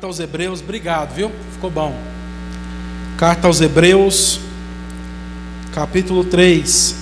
[0.00, 1.30] Carta aos Hebreus, obrigado, viu?
[1.52, 1.94] Ficou bom.
[3.18, 4.40] Carta aos Hebreus,
[5.74, 6.96] capítulo 3.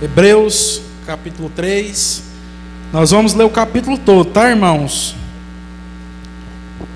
[0.00, 2.22] Hebreus, capítulo 3.
[2.94, 5.14] Nós vamos ler o capítulo todo, tá, irmãos?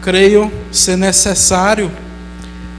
[0.00, 1.92] Creio ser necessário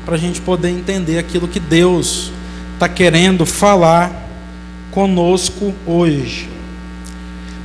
[0.03, 2.31] para a gente poder entender aquilo que Deus
[2.73, 4.11] está querendo falar
[4.89, 6.49] conosco hoje.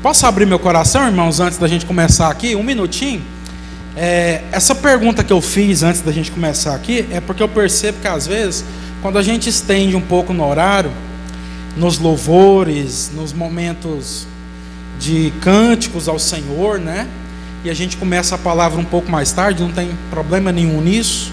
[0.03, 2.55] Posso abrir meu coração, irmãos, antes da gente começar aqui?
[2.55, 3.35] Um minutinho.
[3.97, 7.99] É, essa pergunta que eu fiz antes da gente começar aqui é porque eu percebo
[8.01, 8.63] que às vezes,
[9.01, 10.91] quando a gente estende um pouco no horário,
[11.77, 14.27] nos louvores, nos momentos
[14.99, 17.07] de cânticos ao Senhor, né?
[17.65, 21.33] E a gente começa a palavra um pouco mais tarde, não tem problema nenhum nisso,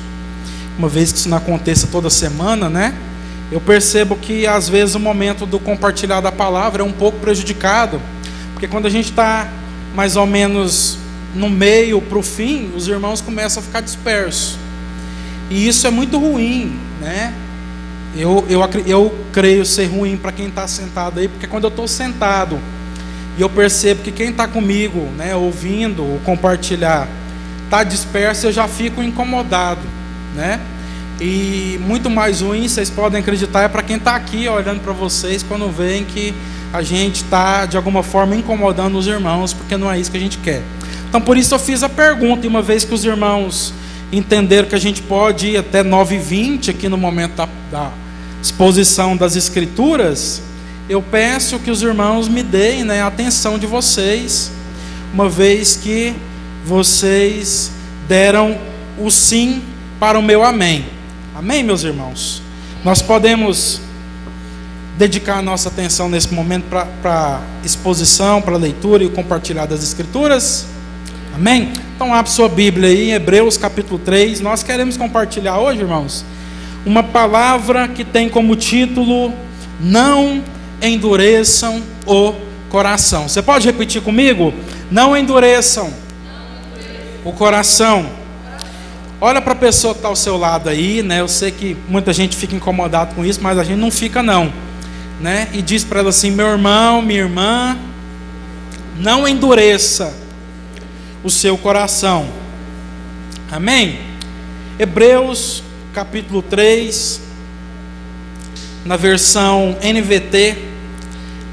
[0.78, 2.94] uma vez que isso não aconteça toda semana, né?
[3.52, 8.02] Eu percebo que às vezes o momento do compartilhar da palavra é um pouco prejudicado
[8.64, 9.50] porque quando a gente está
[9.94, 10.98] mais ou menos
[11.36, 14.58] no meio para o fim, os irmãos começam a ficar dispersos.
[15.50, 17.34] E isso é muito ruim, né?
[18.16, 21.88] Eu, eu, eu creio ser ruim para quem está sentado aí, porque quando eu estou
[21.88, 22.60] sentado
[23.38, 27.08] e eu percebo que quem está comigo, né, ouvindo ou compartilhar,
[27.66, 29.82] está disperso, eu já fico incomodado,
[30.36, 30.60] né?
[31.20, 35.42] E muito mais ruim, vocês podem acreditar, é para quem está aqui olhando para vocês
[35.42, 36.34] quando veem que
[36.72, 40.20] a gente está, de alguma forma, incomodando os irmãos, porque não é isso que a
[40.20, 40.62] gente quer.
[41.14, 43.72] Então, por isso eu fiz a pergunta, e uma vez que os irmãos
[44.12, 47.92] entenderam que a gente pode ir até 9h20 aqui no momento da, da
[48.42, 50.42] exposição das Escrituras,
[50.90, 54.52] eu peço que os irmãos me deem né, a atenção de vocês,
[55.14, 56.16] uma vez que
[56.66, 57.70] vocês
[58.08, 58.58] deram
[58.98, 59.62] o sim
[60.00, 60.84] para o meu amém.
[61.36, 62.42] Amém, meus irmãos?
[62.84, 63.82] Nós podemos
[64.98, 66.66] dedicar a nossa atenção nesse momento
[67.04, 70.74] para exposição, para leitura e compartilhar das Escrituras?
[71.34, 71.72] Amém?
[71.96, 74.40] Então, abre sua Bíblia aí, Hebreus capítulo 3.
[74.42, 76.24] Nós queremos compartilhar hoje, irmãos,
[76.86, 79.34] uma palavra que tem como título:
[79.80, 80.44] Não
[80.82, 82.34] endureçam o
[82.70, 83.28] coração.
[83.28, 84.54] Você pode repetir comigo?
[84.92, 85.92] Não endureçam
[87.24, 88.06] o coração.
[89.20, 91.22] Olha para a pessoa que está ao seu lado aí, né?
[91.22, 94.52] Eu sei que muita gente fica incomodado com isso, mas a gente não fica, não
[95.24, 95.48] né?
[95.54, 97.78] E diz para ela assim: meu irmão, minha irmã,
[99.00, 100.14] não endureça
[101.24, 102.28] o seu coração.
[103.50, 104.00] Amém?
[104.78, 105.64] Hebreus
[105.94, 107.22] capítulo 3,
[108.84, 110.58] na versão NVT,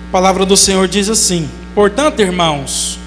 [0.08, 2.98] a palavra do Senhor diz assim: Portanto, irmãos,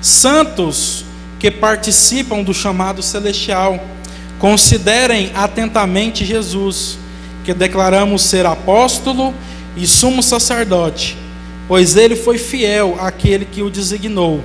[0.00, 1.04] santos
[1.40, 3.78] que participam do chamado celestial,
[4.38, 6.98] considerem atentamente Jesus,
[7.44, 9.34] que declaramos ser apóstolo
[9.76, 11.16] e sumo sacerdote,
[11.66, 14.42] pois ele foi fiel àquele que o designou.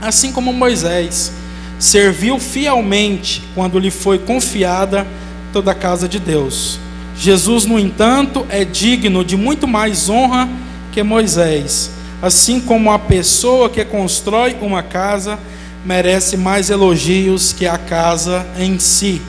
[0.00, 1.32] Assim como Moisés
[1.78, 5.06] serviu fielmente quando lhe foi confiada
[5.52, 6.78] toda a casa de Deus.
[7.16, 10.48] Jesus, no entanto, é digno de muito mais honra
[10.92, 11.90] que Moisés,
[12.22, 15.38] assim como a pessoa que constrói uma casa
[15.84, 19.20] merece mais elogios que a casa em si.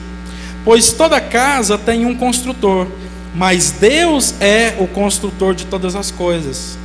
[0.64, 2.86] Pois toda casa tem um construtor
[3.34, 6.76] mas Deus é o construtor de todas as coisas.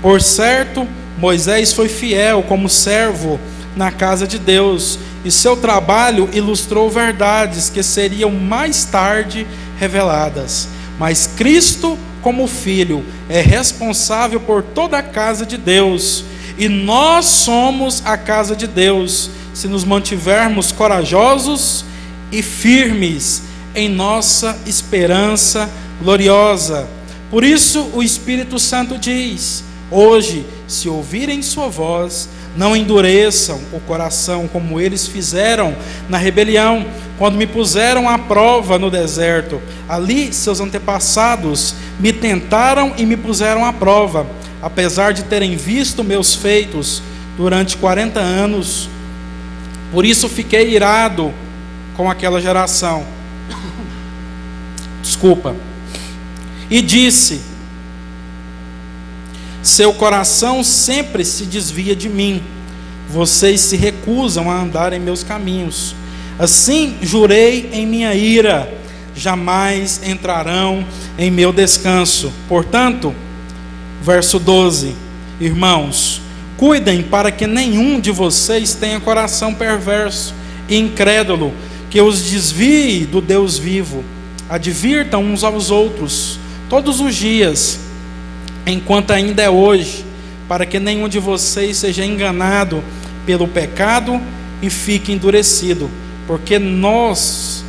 [0.00, 0.86] Por certo,
[1.20, 3.38] Moisés foi fiel como servo
[3.76, 9.46] na casa de Deus, e seu trabalho ilustrou verdades que seriam mais tarde
[9.78, 10.66] reveladas.
[10.98, 16.24] Mas Cristo, como filho, é responsável por toda a casa de Deus,
[16.58, 21.84] e nós somos a casa de Deus, se nos mantivermos corajosos
[22.32, 23.42] e firmes
[23.74, 25.68] em nossa esperança
[26.02, 26.88] gloriosa.
[27.30, 34.46] Por isso o Espírito Santo diz: Hoje, se ouvirem sua voz, não endureçam o coração
[34.48, 35.74] como eles fizeram
[36.08, 36.86] na rebelião,
[37.18, 39.60] quando me puseram à prova no deserto.
[39.88, 44.26] Ali seus antepassados me tentaram e me puseram à prova,
[44.62, 47.02] apesar de terem visto meus feitos
[47.36, 48.88] durante 40 anos.
[49.92, 51.32] Por isso fiquei irado
[51.96, 53.04] com aquela geração.
[55.02, 55.56] Desculpa
[56.70, 57.40] e disse:
[59.62, 62.42] Seu coração sempre se desvia de mim,
[63.08, 65.94] vocês se recusam a andar em meus caminhos.
[66.38, 68.72] Assim jurei em minha ira,
[69.14, 70.86] jamais entrarão
[71.18, 72.32] em meu descanso.
[72.48, 73.14] Portanto,
[74.00, 74.94] verso 12:
[75.38, 76.22] Irmãos,
[76.56, 80.34] cuidem para que nenhum de vocês tenha coração perverso
[80.68, 81.52] e incrédulo,
[81.90, 84.02] que os desvie do Deus vivo.
[84.48, 86.38] Advirtam uns aos outros
[86.70, 87.78] todos os dias,
[88.70, 90.04] enquanto ainda é hoje,
[90.48, 92.82] para que nenhum de vocês seja enganado
[93.26, 94.20] pelo pecado
[94.62, 95.90] e fique endurecido,
[96.26, 97.64] porque nós,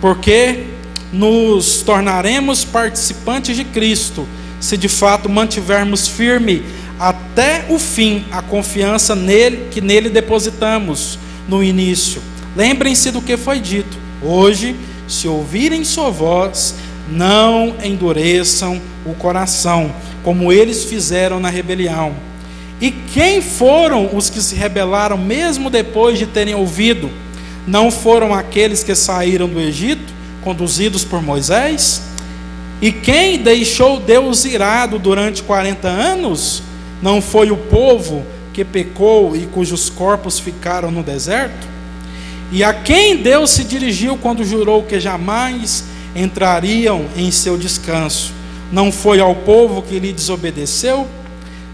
[0.00, 0.64] porque
[1.12, 4.26] nos tornaremos participantes de Cristo,
[4.60, 6.62] se de fato mantivermos firme
[6.98, 11.18] até o fim a confiança nele que nele depositamos
[11.48, 12.20] no início.
[12.56, 13.96] Lembrem-se do que foi dito.
[14.20, 14.74] Hoje,
[15.06, 16.74] se ouvirem sua voz,
[17.10, 22.14] não endureçam o coração, como eles fizeram na rebelião.
[22.80, 27.10] E quem foram os que se rebelaram mesmo depois de terem ouvido?
[27.66, 30.12] Não foram aqueles que saíram do Egito,
[30.42, 32.02] conduzidos por Moisés?
[32.80, 36.62] E quem deixou Deus irado durante 40 anos?
[37.02, 41.66] Não foi o povo que pecou e cujos corpos ficaram no deserto?
[42.52, 45.84] E a quem Deus se dirigiu quando jurou que jamais
[46.20, 48.34] entrariam em seu descanso?
[48.70, 51.08] Não foi ao povo que lhe desobedeceu?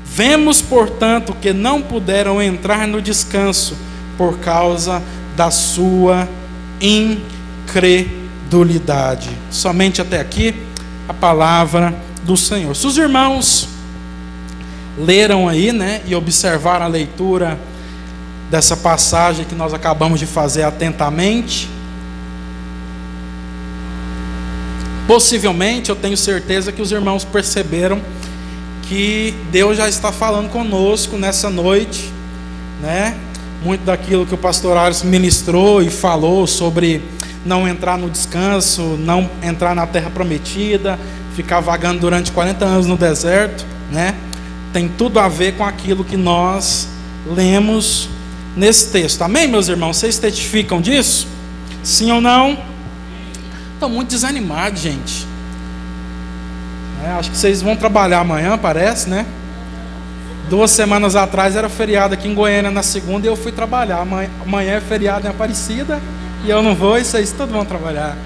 [0.05, 3.77] Vemos, portanto, que não puderam entrar no descanso
[4.17, 5.03] por causa
[5.37, 6.29] da sua
[6.81, 9.29] incredulidade.
[9.51, 10.55] Somente até aqui
[11.09, 11.93] a palavra
[12.23, 12.77] do Senhor.
[12.77, 13.69] Se os irmãos
[14.97, 17.59] leram aí, né, e observaram a leitura
[18.51, 21.69] dessa passagem que nós acabamos de fazer atentamente,
[25.07, 28.01] possivelmente eu tenho certeza que os irmãos perceberam
[28.89, 32.11] que Deus já está falando conosco nessa noite,
[32.81, 33.17] né?
[33.63, 37.03] Muito daquilo que o pastor Ares ministrou e falou sobre
[37.45, 40.99] não entrar no descanso, não entrar na terra prometida,
[41.35, 44.15] ficar vagando durante 40 anos no deserto, né?
[44.73, 46.89] Tem tudo a ver com aquilo que nós
[47.27, 48.09] lemos
[48.57, 49.23] nesse texto.
[49.23, 49.97] Amém, meus irmãos?
[49.97, 51.27] Vocês testificam disso?
[51.83, 52.74] Sim ou não?
[53.75, 55.27] Estou muito desanimado, gente.
[57.05, 59.27] É, acho que vocês vão trabalhar amanhã, parece, né?
[60.49, 63.99] Duas semanas atrás era feriado aqui em Goiânia na segunda e eu fui trabalhar.
[63.99, 66.01] Amanhã, amanhã é feriado em Aparecida
[66.45, 68.17] e eu não vou, e vocês todos vão trabalhar.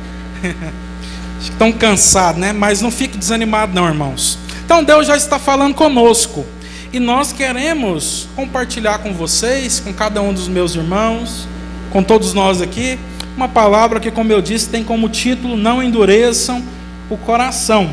[1.38, 2.52] Acho que estão cansados, né?
[2.52, 4.38] Mas não fique desanimado, não, irmãos.
[4.64, 6.44] Então Deus já está falando conosco.
[6.92, 11.46] E nós queremos compartilhar com vocês, com cada um dos meus irmãos,
[11.90, 12.98] com todos nós aqui,
[13.38, 16.60] uma palavra que, como eu disse, tem como título Não endureçam
[17.08, 17.88] o coração.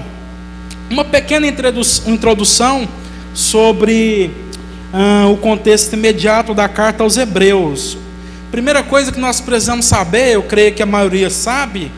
[0.90, 2.90] Uma pequena introdução
[3.32, 4.32] sobre
[4.92, 7.96] ah, o contexto imediato da carta aos Hebreus.
[8.50, 11.92] Primeira coisa que nós precisamos saber, eu creio que a maioria sabe,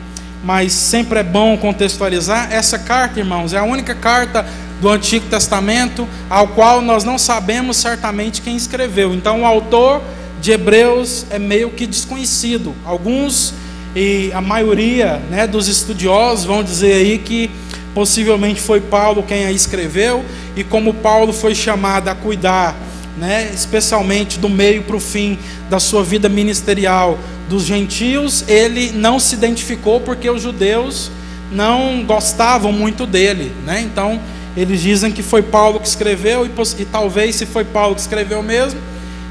[0.44, 2.52] mas sempre é bom contextualizar.
[2.52, 4.46] Essa carta, irmãos, é a única carta
[4.82, 9.14] do Antigo Testamento ao qual nós não sabemos certamente quem escreveu.
[9.14, 10.02] Então, o autor
[10.42, 12.74] de Hebreus é meio que desconhecido.
[12.86, 13.54] Alguns
[13.96, 17.50] e a maioria né, dos estudiosos vão dizer aí que
[17.94, 20.24] possivelmente foi Paulo quem a escreveu,
[20.56, 22.76] e como Paulo foi chamado a cuidar
[23.18, 25.40] né, especialmente do meio para o fim
[25.70, 27.18] da sua vida ministerial
[27.50, 31.10] dos gentios, ele não se identificou porque os judeus
[31.52, 33.52] não gostavam muito dele.
[33.66, 33.82] Né?
[33.82, 34.20] Então,
[34.56, 36.52] eles dizem que foi Paulo que escreveu, e,
[36.82, 38.80] e talvez, se foi Paulo que escreveu mesmo,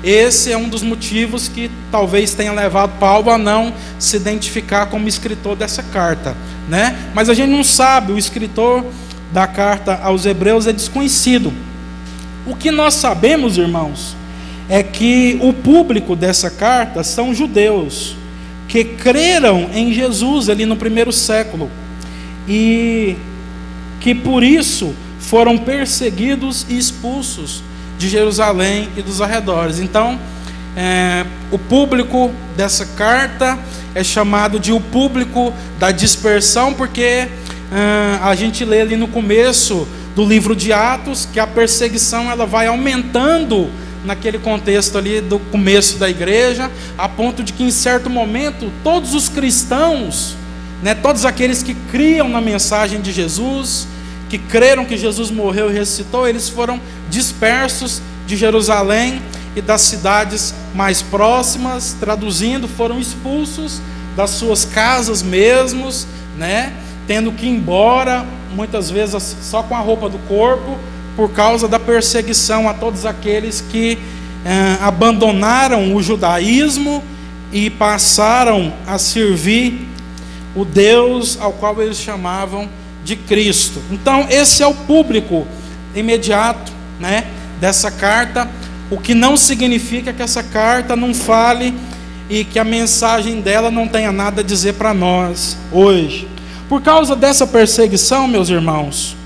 [0.09, 5.09] esse é um dos motivos que talvez tenha levado Paulo a não se identificar como
[5.09, 6.37] escritor dessa carta.
[6.69, 6.97] Né?
[7.13, 8.85] Mas a gente não sabe, o escritor
[9.33, 11.53] da carta aos Hebreus é desconhecido.
[12.47, 14.15] O que nós sabemos, irmãos,
[14.69, 18.15] é que o público dessa carta são judeus
[18.69, 21.69] que creram em Jesus ali no primeiro século
[22.49, 23.17] e
[23.99, 27.61] que por isso foram perseguidos e expulsos
[27.99, 29.79] de Jerusalém e dos arredores.
[29.79, 30.19] Então,
[30.77, 33.59] é, o público dessa carta
[33.95, 37.29] é chamado de o público da dispersão, porque é,
[38.23, 42.67] a gente lê ali no começo do livro de Atos, que a perseguição ela vai
[42.67, 43.71] aumentando
[44.05, 49.15] naquele contexto ali do começo da igreja, a ponto de que em certo momento todos
[49.15, 50.37] os cristãos,
[50.83, 53.89] né, todos aqueles que criam na mensagem de Jesus,
[54.29, 59.23] que creram que Jesus morreu e ressuscitou, eles foram dispersos de Jerusalém
[59.55, 63.81] e das cidades mais próximas, traduzindo, foram expulsos
[64.17, 66.07] das suas casas mesmos,
[66.37, 66.73] né?
[67.07, 70.77] tendo que ir embora, muitas vezes só com a roupa do corpo,
[71.15, 73.99] por causa da perseguição a todos aqueles que
[74.45, 77.03] eh, abandonaram o judaísmo
[77.53, 79.89] e passaram a servir
[80.55, 82.69] o Deus ao qual eles chamavam
[83.07, 83.81] de Cristo.
[83.91, 85.47] Então, esse é o público
[85.95, 87.25] imediato né,
[87.61, 88.49] dessa carta,
[88.91, 91.73] o que não significa que essa carta não fale
[92.29, 96.27] e que a mensagem dela não tenha nada a dizer para nós hoje.
[96.69, 99.17] Por causa dessa perseguição, meus irmãos,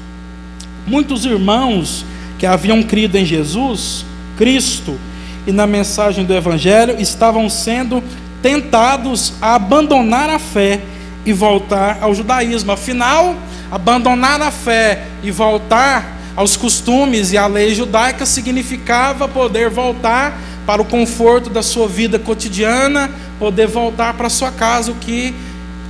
[0.87, 2.05] muitos irmãos
[2.39, 4.05] que haviam crido em Jesus,
[4.37, 4.99] Cristo,
[5.47, 8.05] e na mensagem do Evangelho estavam sendo
[8.43, 10.81] tentados a abandonar a fé
[11.25, 12.73] e voltar ao judaísmo.
[12.73, 13.35] Afinal,
[13.71, 20.81] abandonar a fé e voltar aos costumes e à lei judaica significava poder voltar para
[20.81, 25.35] o conforto da sua vida cotidiana, poder voltar para sua casa, o que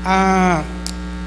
[0.04, 0.62] ah,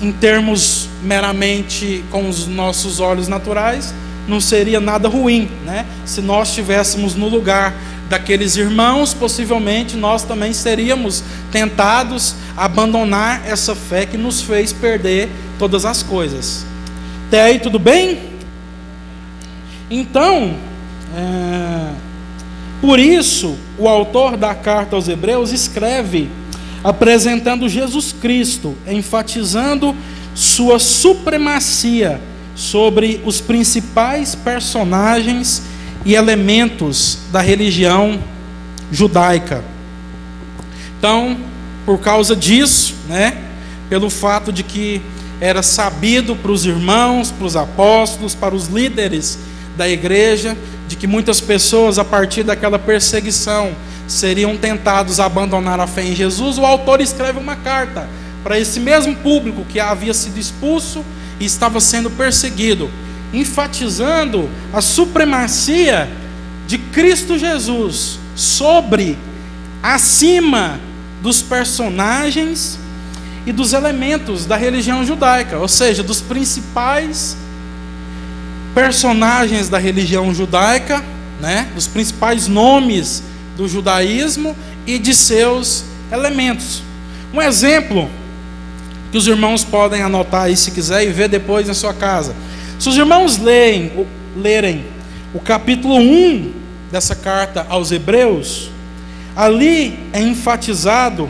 [0.02, 3.94] em termos meramente com os nossos olhos naturais,
[4.28, 5.86] não seria nada ruim, né?
[6.06, 7.74] Se nós estivéssemos no lugar
[8.14, 15.30] daqueles irmãos, possivelmente nós também seríamos tentados a abandonar essa fé que nos fez perder
[15.58, 16.64] todas as coisas.
[17.28, 18.20] Até aí tudo bem?
[19.90, 20.56] Então,
[21.18, 21.90] é,
[22.80, 26.30] por isso, o autor da carta aos Hebreus escreve
[26.84, 29.96] apresentando Jesus Cristo, enfatizando
[30.36, 32.22] sua supremacia
[32.56, 35.64] sobre os principais personagens
[36.06, 38.20] e elementos da religião
[38.92, 39.64] judaica.
[40.98, 41.38] Então,
[41.86, 43.38] por causa disso, né,
[43.90, 45.02] pelo fato de que
[45.42, 49.38] era sabido para os irmãos, para os apóstolos, para os líderes
[49.76, 50.56] da igreja,
[50.88, 53.74] de que muitas pessoas, a partir daquela perseguição,
[54.08, 58.08] seriam tentados a abandonar a fé em Jesus, o autor escreve uma carta
[58.44, 61.04] para esse mesmo público que havia sido expulso
[61.40, 62.90] e estava sendo perseguido,
[63.34, 66.10] enfatizando a supremacia
[66.68, 69.18] de Cristo Jesus sobre,
[69.82, 70.80] acima
[71.22, 72.80] dos personagens
[73.46, 77.36] e dos elementos da religião judaica, ou seja, dos principais
[78.74, 81.04] personagens da religião judaica,
[81.40, 83.24] né, dos principais nomes
[83.58, 84.56] do judaísmo
[84.88, 86.82] e de seus elementos.
[87.34, 88.10] Um exemplo
[89.12, 92.36] que os irmãos podem anotar aí se quiser e ver depois na sua casa.
[92.84, 94.84] Se os irmãos leem, lerem
[95.34, 96.52] o capítulo 1
[96.92, 98.70] dessa carta aos Hebreus,
[99.34, 101.30] ali é enfatizado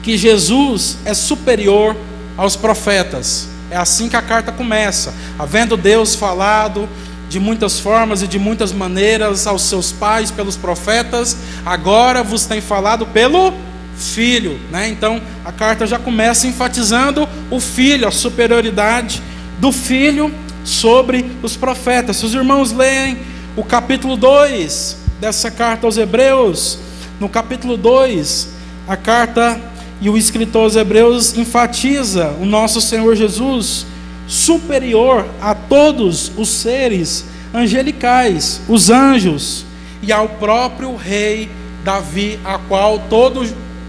[0.00, 1.96] que Jesus é superior
[2.36, 3.48] aos profetas.
[3.68, 5.12] É assim que a carta começa.
[5.36, 6.88] Havendo Deus falado
[7.28, 12.60] de muitas formas e de muitas maneiras aos seus pais pelos profetas, agora vos tem
[12.60, 13.52] falado pelo
[13.96, 14.88] Filho, né?
[14.88, 19.20] Então a carta já começa enfatizando o Filho, a superioridade
[19.58, 20.32] do Filho
[20.64, 22.16] sobre os profetas.
[22.16, 23.18] Se os irmãos leem
[23.56, 26.78] o capítulo 2 dessa carta aos Hebreus,
[27.18, 28.48] no capítulo 2,
[28.86, 29.60] a carta
[30.00, 33.84] e o escritor aos Hebreus enfatiza o nosso Senhor Jesus
[34.28, 39.64] superior a todos os seres angelicais, os anjos,
[40.02, 41.50] e ao próprio rei
[41.82, 43.48] Davi, a qual todo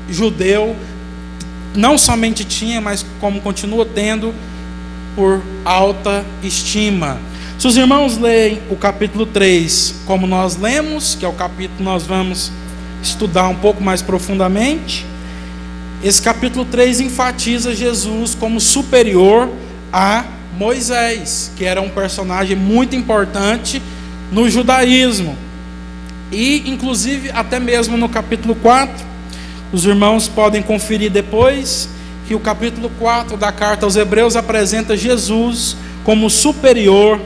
[0.10, 0.76] judeu
[1.76, 4.34] não somente tinha, mas como continua tendo
[5.16, 7.20] por alta estima.
[7.58, 11.84] Se os irmãos leem o capítulo 3, como nós lemos, que é o capítulo que
[11.84, 12.52] nós vamos
[13.04, 15.06] estudar um pouco mais profundamente,
[16.02, 19.50] esse capítulo 3 enfatiza Jesus como superior
[19.92, 20.24] a
[20.58, 23.82] Moisés, que era um personagem muito importante
[24.32, 25.38] no judaísmo.
[26.32, 29.06] E, inclusive, até mesmo no capítulo 4,
[29.74, 31.90] os irmãos podem conferir depois
[32.30, 37.20] que o capítulo 4 da carta aos Hebreus apresenta Jesus como superior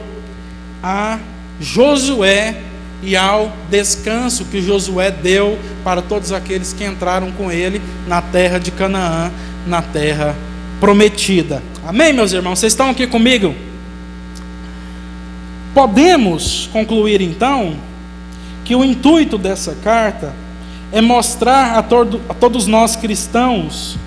[0.82, 1.18] a
[1.60, 2.56] Josué
[3.02, 8.56] e ao descanso que Josué deu para todos aqueles que entraram com ele na terra
[8.56, 9.30] de Canaã,
[9.66, 10.34] na terra
[10.80, 11.62] prometida.
[11.86, 12.60] Amém, meus irmãos?
[12.60, 13.54] Vocês estão aqui comigo?
[15.74, 17.76] Podemos concluir então
[18.64, 20.32] que o intuito dessa carta
[20.90, 23.98] é mostrar a, todo, a todos nós cristãos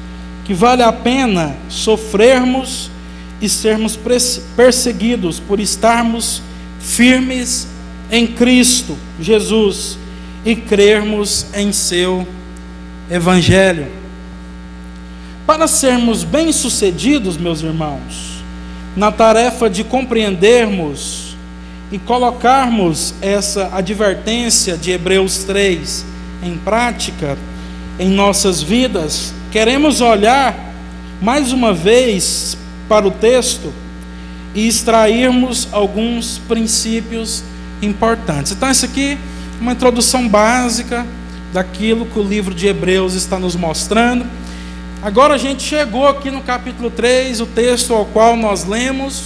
[0.47, 2.89] que vale a pena sofrermos
[3.41, 3.99] e sermos
[4.55, 6.41] perseguidos por estarmos
[6.79, 7.67] firmes
[8.09, 9.97] em Cristo Jesus
[10.45, 12.25] e crermos em seu
[13.11, 13.87] Evangelho.
[15.45, 18.41] Para sermos bem-sucedidos, meus irmãos,
[18.95, 21.35] na tarefa de compreendermos
[21.91, 26.05] e colocarmos essa advertência de Hebreus 3
[26.43, 27.37] em prática
[27.99, 30.55] em nossas vidas, queremos olhar
[31.21, 33.73] mais uma vez para o texto
[34.53, 37.43] e extrairmos alguns princípios
[37.81, 38.51] importantes.
[38.51, 39.17] Então, isso aqui
[39.57, 41.05] é uma introdução básica
[41.53, 44.25] daquilo que o livro de Hebreus está nos mostrando.
[45.01, 49.23] Agora a gente chegou aqui no capítulo 3, o texto ao qual nós lemos,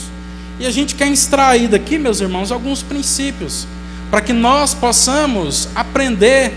[0.60, 3.66] e a gente quer extrair daqui, meus irmãos, alguns princípios,
[4.10, 6.54] para que nós possamos aprender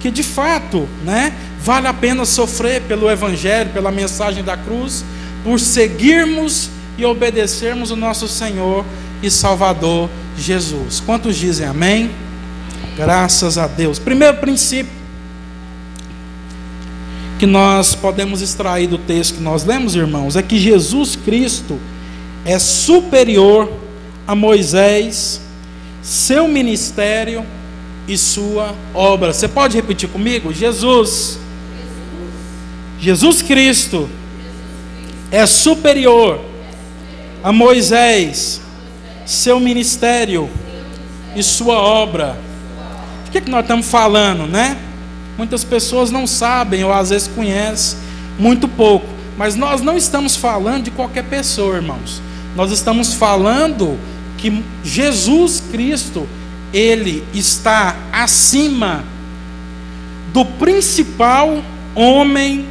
[0.00, 5.04] que de fato, né, vale a pena sofrer pelo evangelho, pela mensagem da cruz,
[5.44, 8.84] por seguirmos e obedecermos o nosso Senhor
[9.22, 11.00] e Salvador Jesus.
[11.00, 12.10] Quantos dizem amém?
[12.96, 13.98] Graças a Deus.
[13.98, 14.98] Primeiro princípio
[17.38, 21.78] que nós podemos extrair do texto que nós lemos, irmãos, é que Jesus Cristo
[22.44, 23.70] é superior
[24.26, 25.40] a Moisés,
[26.02, 27.46] seu ministério
[28.08, 29.32] e sua obra.
[29.32, 30.52] Você pode repetir comigo?
[30.52, 31.38] Jesus.
[33.00, 34.08] Jesus Cristo
[35.30, 36.40] é superior
[37.44, 38.60] a Moisés,
[39.24, 40.50] seu ministério
[41.36, 42.36] e sua obra.
[43.26, 44.76] O que, é que nós estamos falando, né?
[45.36, 47.98] Muitas pessoas não sabem ou às vezes conhecem
[48.38, 52.20] muito pouco, mas nós não estamos falando de qualquer pessoa, irmãos.
[52.56, 53.96] Nós estamos falando
[54.36, 56.26] que Jesus Cristo,
[56.72, 59.04] ele está acima
[60.32, 61.62] do principal
[61.94, 62.66] homem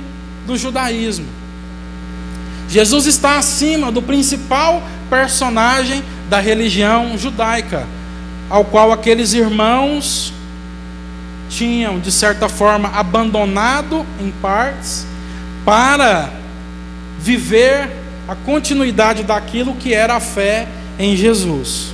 [0.47, 1.27] do judaísmo.
[2.69, 7.85] Jesus está acima do principal personagem da religião judaica,
[8.49, 10.33] ao qual aqueles irmãos
[11.49, 15.05] tinham, de certa forma, abandonado em partes
[15.63, 16.29] para
[17.19, 17.89] viver
[18.27, 20.67] a continuidade daquilo que era a fé
[20.99, 21.93] em Jesus.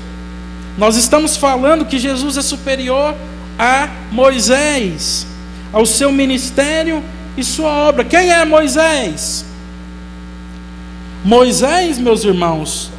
[0.77, 3.15] Nós estamos falando que Jesus é superior
[3.59, 5.27] a Moisés,
[5.71, 7.03] ao seu ministério
[7.37, 8.03] e sua obra.
[8.03, 9.45] Quem é Moisés?
[11.23, 12.91] Moisés, meus irmãos,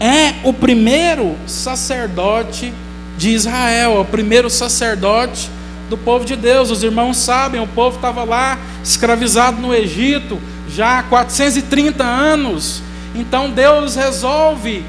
[0.00, 2.72] é o primeiro sacerdote
[3.16, 5.50] de Israel, é o primeiro sacerdote
[5.88, 6.70] do povo de Deus.
[6.70, 12.82] Os irmãos sabem, o povo estava lá escravizado no Egito já há 430 anos.
[13.14, 14.82] Então Deus resolve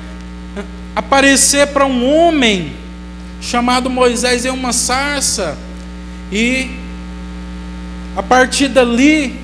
[0.96, 2.74] aparecer para um homem
[3.42, 5.58] chamado Moisés em uma sarça
[6.32, 6.70] e
[8.15, 9.39] a partir dali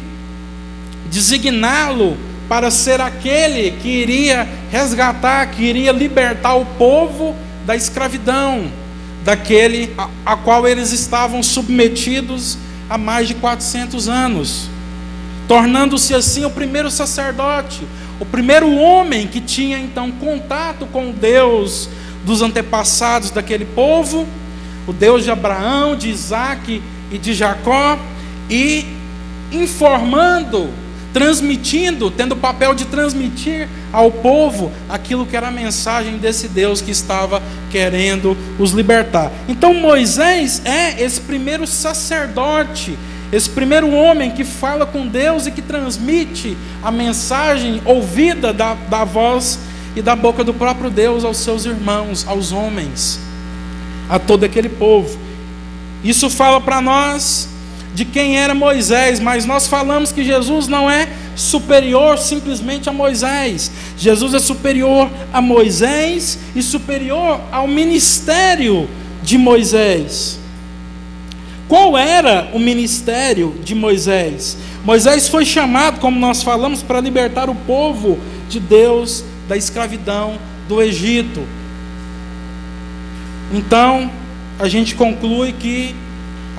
[1.05, 8.71] designá-lo para ser aquele que iria resgatar, que iria libertar o povo da escravidão,
[9.23, 12.57] daquele a, a qual eles estavam submetidos
[12.89, 14.69] há mais de 400 anos,
[15.47, 17.81] tornando-se assim o primeiro sacerdote,
[18.19, 21.89] o primeiro homem que tinha então contato com Deus
[22.25, 24.27] dos antepassados daquele povo,
[24.87, 27.97] o Deus de Abraão, de Isaac e de Jacó,
[28.49, 28.85] e
[29.51, 30.69] informando,
[31.13, 36.81] transmitindo, tendo o papel de transmitir ao povo aquilo que era a mensagem desse Deus
[36.81, 39.31] que estava querendo os libertar.
[39.47, 42.97] Então Moisés é esse primeiro sacerdote
[43.31, 49.03] esse primeiro homem que fala com Deus e que transmite a mensagem ouvida da, da
[49.03, 49.59] voz
[49.95, 53.19] e da boca do próprio Deus aos seus irmãos, aos homens,
[54.09, 55.17] a todo aquele povo.
[56.03, 57.47] Isso fala para nós
[57.93, 63.71] de quem era Moisés, mas nós falamos que Jesus não é superior simplesmente a Moisés.
[63.97, 68.87] Jesus é superior a Moisés e superior ao ministério
[69.23, 70.39] de Moisés.
[71.67, 74.57] Qual era o ministério de Moisés?
[74.83, 78.17] Moisés foi chamado, como nós falamos, para libertar o povo
[78.49, 81.43] de Deus da escravidão do Egito.
[83.53, 84.09] Então,
[84.57, 85.95] a gente conclui que,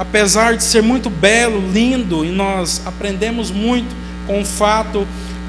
[0.00, 3.94] apesar de ser muito belo, lindo, e nós aprendemos muito
[4.26, 5.06] com o fato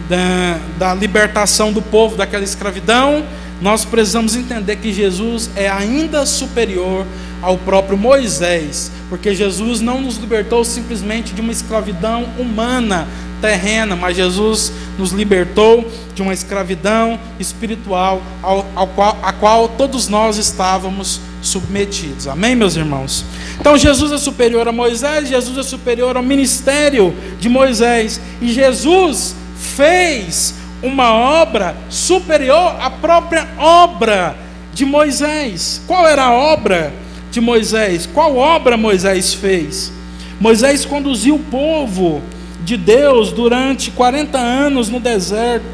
[0.09, 3.23] da, da libertação do povo daquela escravidão,
[3.61, 7.05] nós precisamos entender que Jesus é ainda superior
[7.41, 13.07] ao próprio Moisés, porque Jesus não nos libertou simplesmente de uma escravidão humana,
[13.41, 20.07] terrena, mas Jesus nos libertou de uma escravidão espiritual ao, ao qual, a qual todos
[20.07, 22.27] nós estávamos submetidos.
[22.27, 23.25] Amém, meus irmãos?
[23.59, 29.35] Então Jesus é superior a Moisés, Jesus é superior ao ministério de Moisés, e Jesus
[29.57, 34.35] fez uma obra superior à própria obra
[34.73, 35.81] de Moisés.
[35.87, 36.93] Qual era a obra
[37.31, 38.05] de Moisés.
[38.05, 39.91] Qual obra Moisés fez?
[40.39, 42.21] Moisés conduziu o povo
[42.63, 45.65] de Deus durante 40 anos no deserto.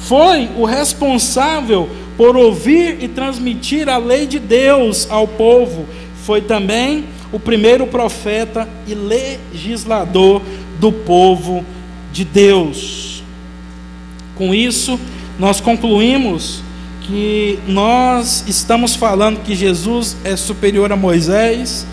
[0.00, 5.86] Foi o responsável por ouvir e transmitir a lei de Deus ao povo.
[6.24, 10.42] Foi também o primeiro profeta e legislador
[10.78, 11.64] do povo
[12.12, 13.22] de Deus.
[14.34, 14.98] Com isso,
[15.38, 16.62] nós concluímos
[17.06, 21.86] que nós estamos falando que Jesus é superior a Moisés,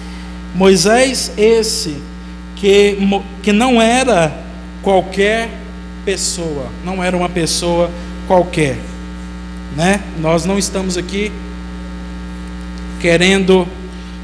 [0.56, 1.98] Moisés esse
[2.56, 2.98] que,
[3.44, 4.36] que não era
[4.82, 5.50] qualquer
[6.04, 7.92] pessoa, não era uma pessoa
[8.28, 8.78] qualquer,
[9.76, 10.02] né?
[10.20, 11.32] Nós não estamos aqui
[13.00, 13.68] querendo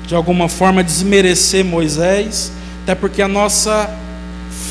[0.08, 2.52] de alguma forma desmerecer Moisés,
[2.84, 3.96] até porque a nossa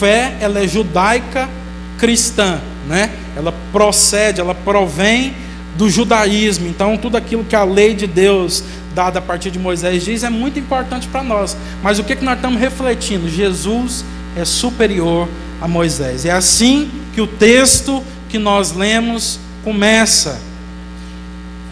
[0.01, 1.49] fé ela é judaica
[1.97, 3.11] cristã, né?
[3.37, 5.35] Ela procede, ela provém
[5.79, 6.67] do judaísmo.
[6.67, 8.65] Então, tudo aquilo que a lei de Deus
[8.95, 11.57] dada a partir de Moisés diz é muito importante para nós.
[11.83, 13.29] Mas o que, que nós estamos refletindo?
[13.29, 14.05] Jesus
[14.37, 15.29] é superior
[15.63, 16.25] a Moisés.
[16.25, 20.41] É assim que o texto que nós lemos começa.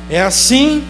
[0.09, 0.85] É assim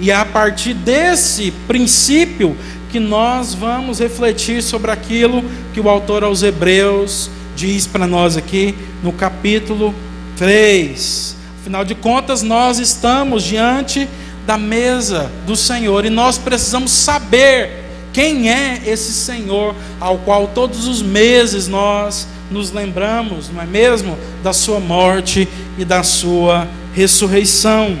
[0.00, 2.56] e é a partir desse princípio
[2.90, 8.74] que nós vamos refletir sobre aquilo que o autor aos Hebreus diz para nós aqui
[9.02, 9.94] no capítulo
[10.36, 11.36] 3.
[11.66, 14.08] Afinal de contas, nós estamos diante
[14.46, 20.86] da mesa do Senhor e nós precisamos saber quem é esse Senhor ao qual todos
[20.86, 24.16] os meses nós nos lembramos, não é mesmo?
[24.44, 27.98] Da sua morte e da sua ressurreição.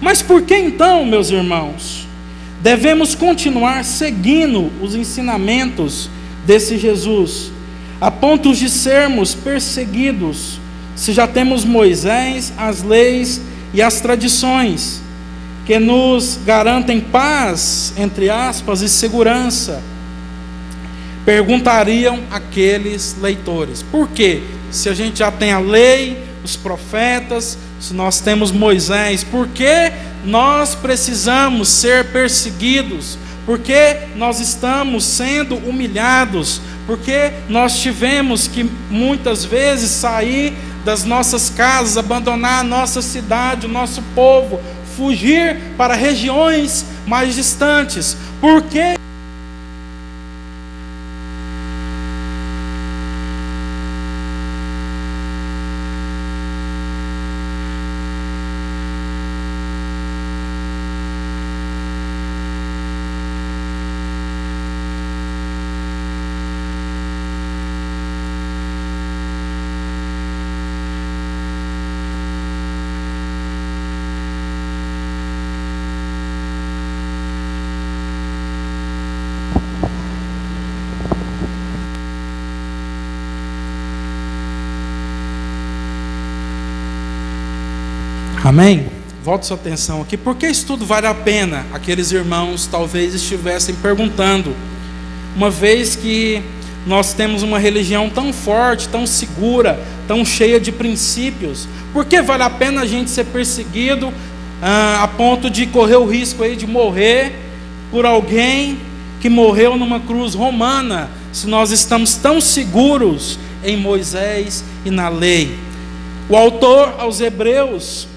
[0.00, 2.04] Mas por que então, meus irmãos,
[2.60, 6.10] devemos continuar seguindo os ensinamentos
[6.44, 7.52] desse Jesus,
[8.00, 10.58] a ponto de sermos perseguidos,
[10.98, 13.40] se já temos Moisés, as leis
[13.72, 15.00] e as tradições,
[15.64, 19.80] que nos garantem paz, entre aspas, e segurança?
[21.24, 23.80] Perguntariam aqueles leitores.
[23.80, 24.42] Por quê?
[24.72, 29.92] Se a gente já tem a lei, os profetas, se nós temos Moisés, por que
[30.24, 33.16] nós precisamos ser perseguidos?
[33.46, 36.60] Por que nós estamos sendo humilhados?
[36.88, 43.68] Porque nós tivemos que muitas vezes sair das nossas casas, abandonar a nossa cidade, o
[43.68, 44.58] nosso povo,
[44.96, 48.16] fugir para regiões mais distantes.
[48.40, 48.62] Por
[88.58, 88.88] Amém?
[89.22, 90.16] Volte sua atenção aqui.
[90.16, 91.64] Por que isso tudo vale a pena?
[91.72, 94.52] Aqueles irmãos talvez estivessem perguntando.
[95.36, 96.42] Uma vez que
[96.84, 102.42] nós temos uma religião tão forte, tão segura, tão cheia de princípios, por que vale
[102.42, 104.12] a pena a gente ser perseguido
[104.60, 107.32] ah, a ponto de correr o risco aí de morrer
[107.92, 108.76] por alguém
[109.20, 115.56] que morreu numa cruz romana, se nós estamos tão seguros em Moisés e na lei?
[116.28, 118.08] O autor aos Hebreus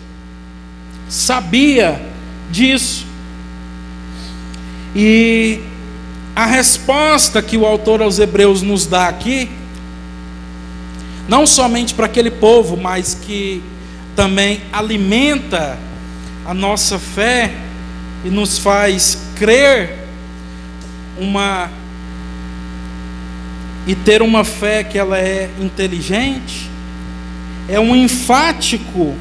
[1.12, 2.02] sabia
[2.50, 3.06] disso.
[4.95, 5.60] E
[6.34, 9.52] a resposta que o autor aos Hebreus nos dá aqui,
[11.28, 13.62] não somente para aquele povo, mas que
[14.15, 15.78] também alimenta
[16.45, 17.54] a nossa fé
[18.24, 19.97] e nos faz crer
[21.19, 21.69] uma
[23.86, 26.69] e ter uma fé que ela é inteligente,
[27.67, 29.15] é um enfático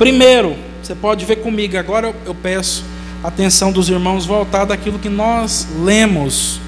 [0.00, 2.82] Primeiro, você pode ver comigo, agora eu peço
[3.22, 6.58] atenção dos irmãos voltar daquilo que nós lemos.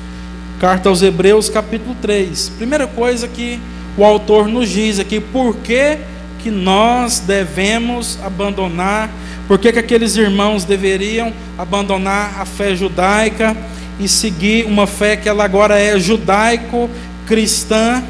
[0.61, 2.51] Carta aos Hebreus, capítulo 3.
[2.59, 3.59] Primeira coisa que
[3.97, 5.97] o autor nos diz aqui, por que,
[6.40, 9.09] que nós devemos abandonar,
[9.49, 13.57] por que, que aqueles irmãos deveriam abandonar a fé judaica
[13.99, 18.05] e seguir uma fé que ela agora é judaico-cristã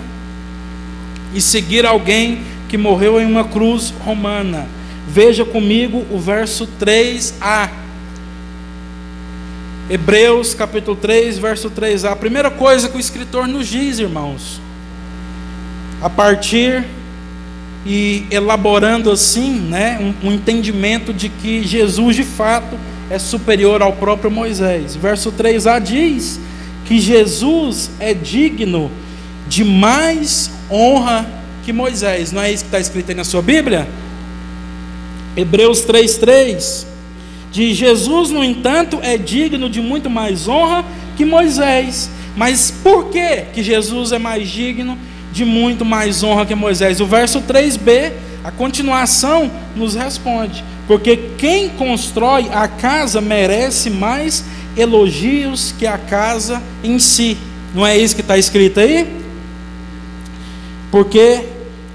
[1.33, 4.82] e seguir alguém que morreu em uma cruz romana.
[5.13, 7.69] Veja comigo o verso 3a.
[9.91, 12.13] Hebreus capítulo 3, verso 3a.
[12.13, 14.59] A primeira coisa que o escritor nos diz, irmãos,
[16.01, 16.83] a partir
[17.85, 22.79] e elaborando assim, né, um, entendimento de que Jesus de fato
[23.11, 24.97] é superior ao próprio Moisés.
[24.97, 26.41] Verso 3a diz
[26.87, 28.91] que Jesus é digno
[29.47, 31.29] de mais honra
[31.67, 32.33] que Moisés.
[32.33, 33.87] Não é isso que está escrito aí na sua Bíblia?
[35.37, 36.87] Hebreus 3,3
[37.53, 40.85] diz: Jesus, no entanto, é digno de muito mais honra
[41.17, 42.11] que Moisés.
[42.37, 44.97] Mas por que, que Jesus é mais digno
[45.31, 47.01] de muito mais honra que Moisés?
[47.01, 54.45] O verso 3b, a continuação, nos responde: Porque quem constrói a casa merece mais
[54.77, 57.37] elogios que a casa em si.
[57.75, 59.07] Não é isso que está escrito aí?
[60.91, 61.52] Porque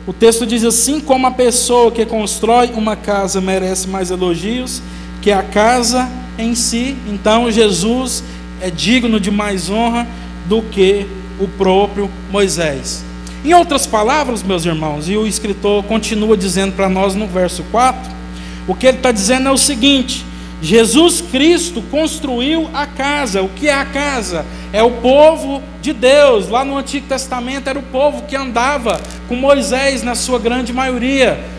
[0.07, 4.81] o texto diz assim: como a pessoa que constrói uma casa merece mais elogios
[5.21, 8.23] que a casa em si, então Jesus
[8.61, 10.07] é digno de mais honra
[10.45, 11.05] do que
[11.39, 13.03] o próprio Moisés.
[13.43, 18.09] Em outras palavras, meus irmãos, e o escritor continua dizendo para nós no verso 4,
[18.67, 20.25] o que ele está dizendo é o seguinte:
[20.61, 23.41] Jesus Cristo construiu a casa.
[23.41, 24.45] O que é a casa?
[24.73, 26.49] É o povo de Deus.
[26.49, 31.56] Lá no Antigo Testamento era o povo que andava com Moisés na sua grande maioria.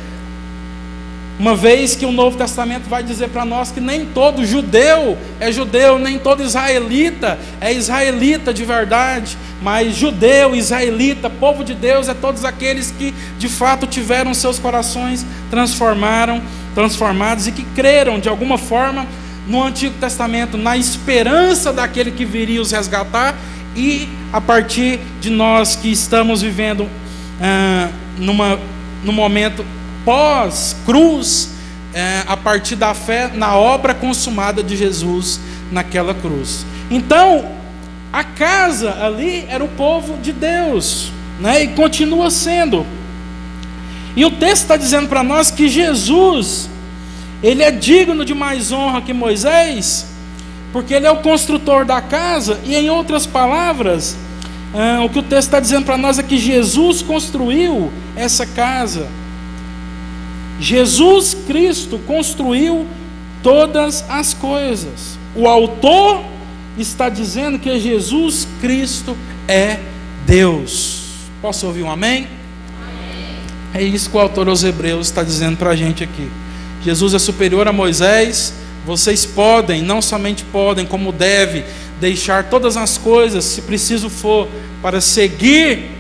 [1.39, 5.53] Uma vez que o Novo Testamento vai dizer para nós que nem todo judeu é
[5.53, 12.15] judeu, nem todo israelita é israelita de verdade, mas judeu, israelita, povo de Deus é
[12.15, 16.43] todos aqueles que de fato tiveram seus corações transformaram,
[16.75, 19.07] transformados e que creram de alguma forma
[19.47, 23.37] no Antigo Testamento, na esperança daquele que viria os resgatar
[23.77, 26.89] e a partir de nós que estamos vivendo
[27.41, 28.59] ah, numa,
[29.05, 29.65] num momento
[30.05, 31.51] pós-cruz,
[31.95, 36.65] é, a partir da fé na obra consumada de Jesus naquela cruz.
[36.91, 37.47] Então,
[38.13, 41.65] a casa ali era o povo de Deus, né?
[41.65, 42.87] e continua sendo.
[44.17, 46.69] E o texto está dizendo para nós que Jesus,
[47.43, 50.07] ele é digno de mais honra que Moisés,
[50.73, 54.17] porque ele é o construtor da casa, e em outras palavras,
[54.75, 59.07] é, o que o texto está dizendo para nós é que Jesus construiu essa casa.
[60.61, 62.87] Jesus Cristo construiu
[63.43, 65.19] todas as coisas.
[65.35, 66.25] O autor
[66.77, 69.17] está dizendo que Jesus Cristo
[69.47, 69.79] é
[70.27, 71.03] Deus.
[71.41, 72.27] Posso ouvir um amém?
[72.81, 73.37] amém.
[73.75, 76.29] É isso que o autor aos Hebreus está dizendo para a gente aqui.
[76.83, 78.55] Jesus é superior a Moisés.
[78.85, 81.65] Vocês podem, não somente podem, como deve,
[82.01, 84.49] deixar todas as coisas, se preciso for,
[84.81, 85.98] para seguir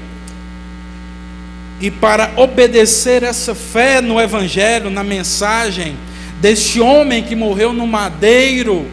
[1.80, 5.96] e para obedecer essa fé no Evangelho, na mensagem
[6.40, 8.86] deste homem que morreu no madeiro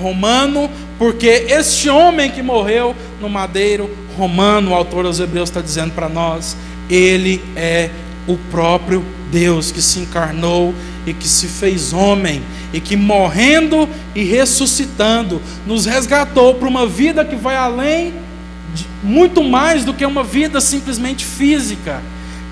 [0.00, 5.92] romano, porque este homem que morreu no madeiro romano, o autor aos Hebreus está dizendo
[5.92, 6.56] para nós,
[6.88, 7.90] ele é
[8.26, 10.74] o próprio Deus que se encarnou
[11.06, 12.42] e que se fez homem
[12.72, 18.14] e que morrendo e ressuscitando nos resgatou para uma vida que vai além
[18.74, 22.00] de, muito mais do que uma vida simplesmente física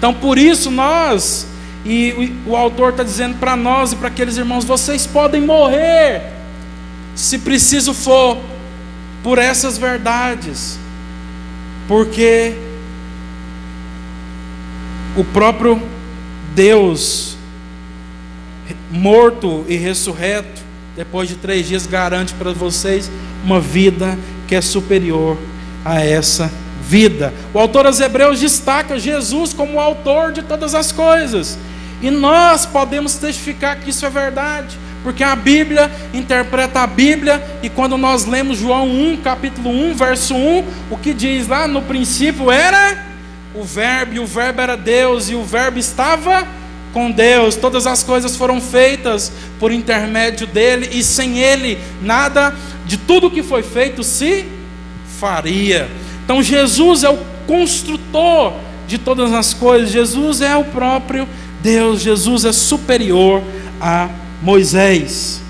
[0.01, 1.47] então, por isso, nós,
[1.85, 6.23] e o, o autor está dizendo para nós e para aqueles irmãos: vocês podem morrer,
[7.15, 8.39] se preciso for,
[9.23, 10.79] por essas verdades,
[11.87, 12.55] porque
[15.15, 15.83] o próprio
[16.55, 17.37] Deus,
[18.91, 20.63] morto e ressurreto,
[20.97, 23.11] depois de três dias, garante para vocês
[23.45, 25.37] uma vida que é superior
[25.85, 26.51] a essa
[26.91, 27.33] vida.
[27.55, 31.57] O autor aos Hebreus destaca Jesus como o autor de todas as coisas.
[32.03, 37.69] E nós podemos testificar que isso é verdade, porque a Bíblia interpreta a Bíblia, e
[37.69, 42.51] quando nós lemos João 1, capítulo 1, verso 1, o que diz lá no princípio
[42.51, 43.07] era
[43.55, 46.45] o Verbo, e o Verbo era Deus, e o Verbo estava
[46.93, 52.53] com Deus, todas as coisas foram feitas por intermédio dele, e sem ele, nada
[52.85, 54.45] de tudo que foi feito se
[55.21, 55.89] faria.
[56.31, 58.53] Então Jesus é o construtor
[58.87, 61.27] de todas as coisas, Jesus é o próprio
[61.61, 63.43] Deus, Jesus é superior
[63.81, 64.09] a
[64.41, 65.43] Moisés.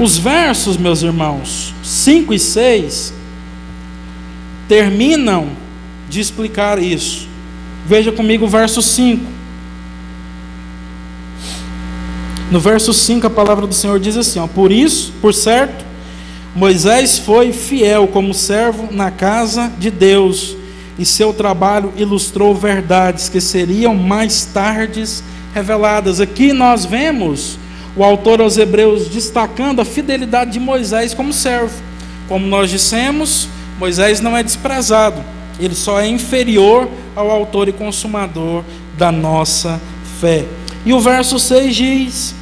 [0.00, 3.12] Os versos, meus irmãos, 5 e 6,
[4.66, 5.50] terminam
[6.08, 7.28] de explicar isso.
[7.86, 9.37] Veja comigo o verso 5.
[12.50, 15.84] No verso 5, a palavra do Senhor diz assim: ó, Por isso, por certo,
[16.54, 20.56] Moisés foi fiel como servo na casa de Deus,
[20.98, 25.22] e seu trabalho ilustrou verdades que seriam mais tardes
[25.54, 26.20] reveladas.
[26.20, 27.58] Aqui nós vemos
[27.94, 31.74] o autor aos Hebreus destacando a fidelidade de Moisés como servo.
[32.28, 33.46] Como nós dissemos,
[33.78, 35.22] Moisés não é desprezado,
[35.60, 38.64] ele só é inferior ao autor e consumador
[38.96, 39.80] da nossa
[40.20, 40.44] fé.
[40.88, 42.34] E o verso 6 diz: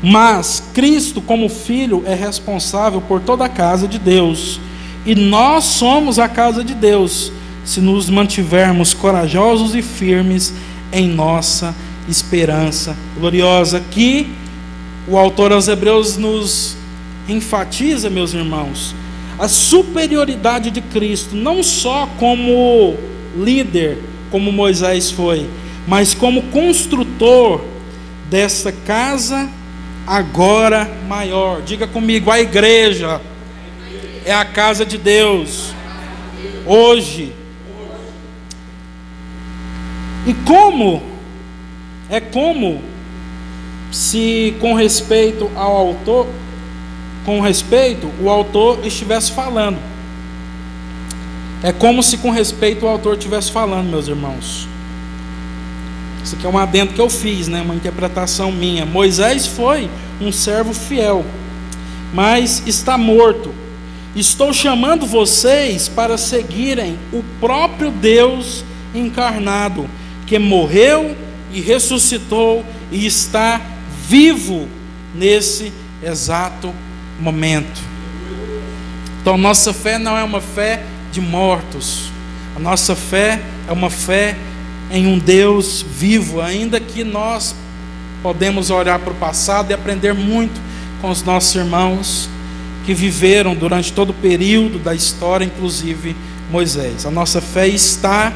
[0.00, 4.60] mas Cristo, como Filho, é responsável por toda a casa de Deus.
[5.04, 7.32] E nós somos a casa de Deus,
[7.64, 10.54] se nos mantivermos corajosos e firmes
[10.92, 11.74] em nossa
[12.08, 13.78] esperança gloriosa.
[13.78, 14.28] Aqui,
[15.08, 16.76] o autor aos Hebreus nos
[17.28, 18.94] enfatiza, meus irmãos,
[19.36, 22.96] a superioridade de Cristo, não só como
[23.36, 23.98] líder,
[24.30, 25.48] como Moisés foi,
[25.90, 27.64] mas como construtor
[28.30, 29.50] dessa casa
[30.06, 31.62] agora maior.
[31.62, 33.20] Diga comigo, a igreja
[34.24, 35.74] é a casa de Deus.
[36.64, 37.32] Hoje.
[40.24, 41.02] E como?
[42.08, 42.80] É como
[43.90, 46.28] se com respeito ao autor,
[47.24, 49.80] com respeito, o autor estivesse falando.
[51.64, 54.69] É como se com respeito o autor estivesse falando, meus irmãos.
[56.22, 57.62] Isso aqui é um adendo que eu fiz, né?
[57.62, 58.84] uma interpretação minha.
[58.84, 61.24] Moisés foi um servo fiel,
[62.12, 63.54] mas está morto.
[64.14, 69.88] Estou chamando vocês para seguirem o próprio Deus encarnado,
[70.26, 71.16] que morreu
[71.52, 73.60] e ressuscitou e está
[74.08, 74.68] vivo
[75.14, 76.74] nesse exato
[77.20, 77.80] momento.
[79.20, 82.10] Então, nossa fé não é uma fé de mortos,
[82.56, 84.36] a nossa fé é uma fé
[84.90, 87.54] em um Deus vivo, ainda que nós
[88.22, 90.60] podemos olhar para o passado e aprender muito
[91.00, 92.28] com os nossos irmãos
[92.84, 96.16] que viveram durante todo o período da história, inclusive
[96.50, 97.06] Moisés.
[97.06, 98.32] A nossa fé está,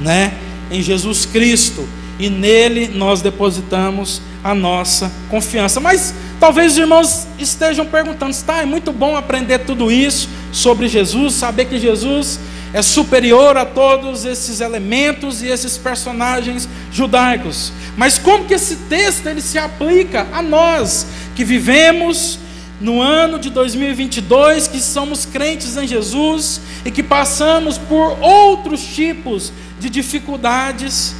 [0.00, 0.34] né,
[0.70, 1.86] em Jesus Cristo
[2.18, 5.80] e nele nós depositamos a nossa confiança.
[5.80, 11.34] Mas talvez os irmãos estejam perguntando: está, é muito bom aprender tudo isso sobre Jesus,
[11.34, 12.38] saber que Jesus
[12.72, 17.72] é superior a todos esses elementos e esses personagens judaicos.
[17.96, 22.38] Mas como que esse texto ele se aplica a nós que vivemos
[22.80, 29.52] no ano de 2022, que somos crentes em Jesus e que passamos por outros tipos
[29.78, 31.14] de dificuldades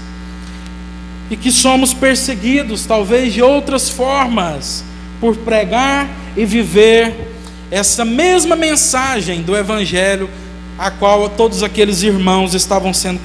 [1.30, 4.84] e que somos perseguidos, talvez de outras formas,
[5.20, 7.28] por pregar e viver
[7.70, 10.28] essa mesma mensagem do Evangelho,
[10.80, 13.20] a qual todos aqueles irmãos estavam sendo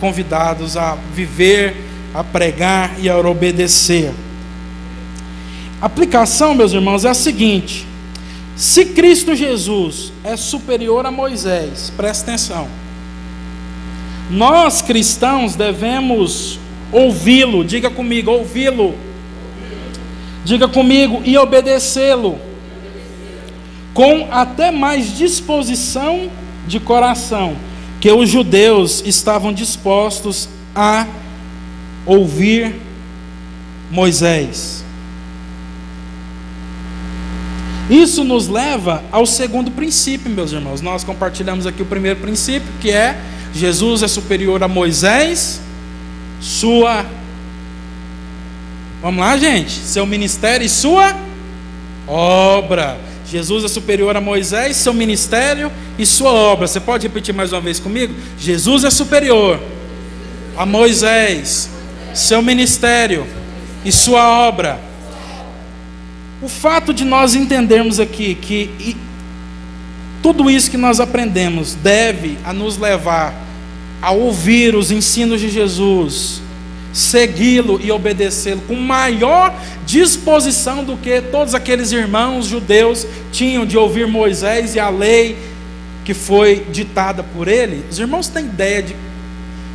[0.00, 1.76] convidados a viver,
[2.12, 4.12] a pregar e a obedecer.
[5.80, 7.86] A aplicação, meus irmãos, é a seguinte:
[8.56, 12.66] se Cristo Jesus é superior a Moisés, presta atenção.
[14.28, 16.58] Nós cristãos devemos
[16.90, 18.96] ouvi-lo, diga comigo, ouvi-lo.
[20.44, 22.38] Diga comigo, e obedecê-lo,
[23.94, 26.30] com até mais disposição
[26.66, 27.56] de coração,
[28.00, 31.06] que os judeus estavam dispostos a
[32.04, 32.74] ouvir
[33.90, 34.84] Moisés.
[37.88, 40.80] Isso nos leva ao segundo princípio, meus irmãos.
[40.80, 43.16] Nós compartilhamos aqui o primeiro princípio, que é
[43.54, 45.60] Jesus é superior a Moisés
[46.40, 47.06] sua.
[49.00, 49.70] Vamos lá, gente?
[49.70, 51.16] Seu ministério e sua
[52.08, 52.98] obra.
[53.28, 56.66] Jesus é superior a Moisés, seu ministério e sua obra.
[56.66, 58.14] Você pode repetir mais uma vez comigo?
[58.38, 59.60] Jesus é superior
[60.56, 61.68] a Moisés,
[62.14, 63.26] seu ministério
[63.84, 64.80] e sua obra.
[66.40, 68.96] O fato de nós entendermos aqui que
[70.22, 73.34] tudo isso que nós aprendemos deve a nos levar
[74.00, 76.42] a ouvir os ensinos de Jesus,
[76.96, 79.54] segui-lo e obedecê-lo com maior
[79.84, 85.36] disposição do que todos aqueles irmãos judeus tinham de ouvir Moisés e a lei
[86.06, 87.84] que foi ditada por ele.
[87.90, 88.96] Os irmãos têm ideia de,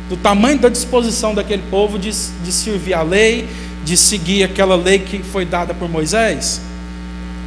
[0.08, 3.46] do tamanho da disposição daquele povo de, de servir a lei,
[3.84, 6.60] de seguir aquela lei que foi dada por Moisés?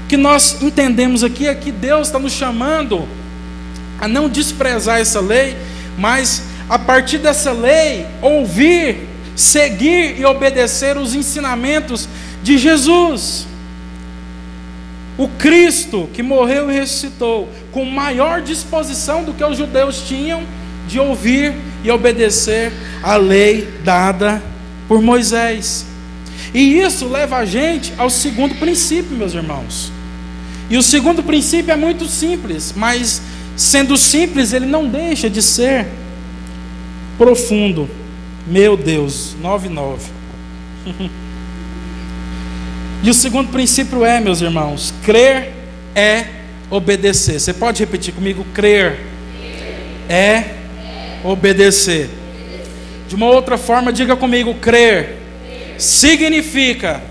[0.05, 3.05] O que nós entendemos aqui é que Deus está nos chamando
[3.99, 5.57] a não desprezar essa lei,
[5.97, 12.07] mas a partir dessa lei, ouvir, seguir e obedecer os ensinamentos
[12.41, 13.45] de Jesus.
[15.17, 20.43] O Cristo que morreu e ressuscitou, com maior disposição do que os judeus tinham
[20.87, 22.71] de ouvir e obedecer
[23.01, 24.41] a lei dada
[24.87, 25.85] por Moisés.
[26.53, 29.91] E isso leva a gente ao segundo princípio, meus irmãos.
[30.69, 33.21] E o segundo princípio é muito simples, mas
[33.55, 35.87] sendo simples, ele não deixa de ser
[37.17, 37.89] profundo.
[38.47, 40.11] Meu Deus, 9 9.
[43.03, 45.51] e o segundo princípio é, meus irmãos, crer
[45.95, 46.27] é
[46.69, 47.39] obedecer.
[47.39, 48.45] Você pode repetir comigo?
[48.53, 48.99] Crer
[50.07, 50.55] é
[51.23, 52.07] obedecer.
[53.07, 55.17] De uma outra forma, diga comigo: crer
[55.79, 57.01] significa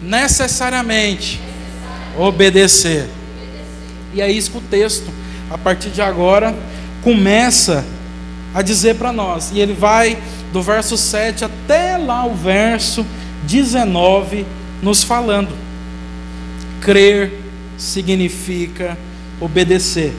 [0.00, 1.40] necessariamente
[2.18, 3.06] obedecer.
[4.12, 5.10] E é isso que o texto,
[5.48, 6.54] a partir de agora,
[7.02, 8.01] começa a
[8.60, 9.50] dizer para nós.
[9.54, 10.18] E ele vai
[10.52, 13.06] do verso 7 até lá o verso
[13.44, 14.44] 19
[14.82, 15.56] nos falando.
[16.80, 17.32] Crer
[17.78, 18.98] significa
[19.40, 20.12] obedecer.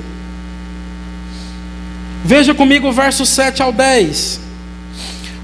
[2.25, 4.39] Veja comigo o verso 7 ao 10.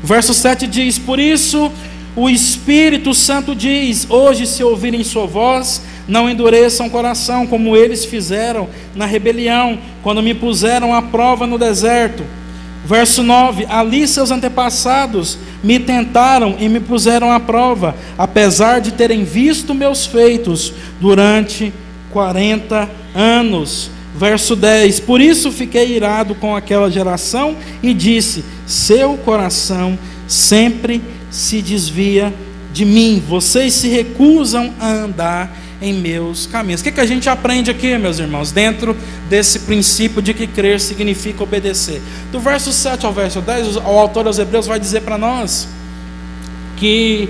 [0.03, 1.71] O verso 7 diz: Por isso
[2.15, 8.05] o Espírito Santo diz: Hoje, se ouvirem sua voz, não endureçam o coração, como eles
[8.05, 12.23] fizeram na rebelião, quando me puseram à prova no deserto
[12.89, 19.23] Verso 9: Ali seus antepassados me tentaram e me puseram à prova, apesar de terem
[19.23, 21.71] visto meus feitos durante
[22.09, 23.91] 40 anos.
[24.15, 29.95] Verso 10: Por isso fiquei irado com aquela geração e disse: Seu coração
[30.27, 32.33] sempre se desvia
[32.73, 36.81] de mim, vocês se recusam a andar em meus caminhos.
[36.81, 38.95] O que, que a gente aprende aqui, meus irmãos, dentro
[39.29, 42.01] desse princípio de que crer significa obedecer?
[42.31, 45.67] Do verso 7 ao verso 10, o autor aos Hebreus vai dizer para nós
[46.75, 47.29] que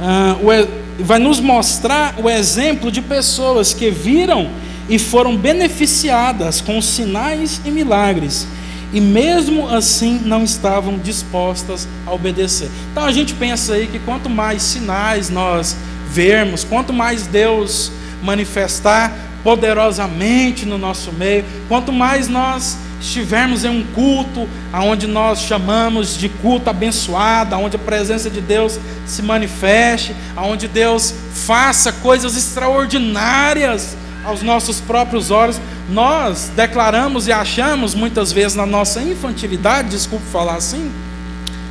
[0.00, 4.50] uh, vai nos mostrar o exemplo de pessoas que viram
[4.88, 8.46] e foram beneficiadas com sinais e milagres,
[8.92, 12.68] e mesmo assim não estavam dispostas a obedecer.
[12.90, 15.76] Então a gente pensa aí que quanto mais sinais nós
[16.10, 17.90] vermos, quanto mais Deus
[18.22, 26.16] manifestar poderosamente no nosso meio, quanto mais nós estivermos em um culto, aonde nós chamamos
[26.16, 33.96] de culto abençoado, aonde a presença de Deus se manifeste, aonde Deus faça coisas extraordinárias
[34.22, 35.58] aos nossos próprios olhos,
[35.88, 40.92] nós declaramos e achamos muitas vezes na nossa infantilidade, desculpe falar assim,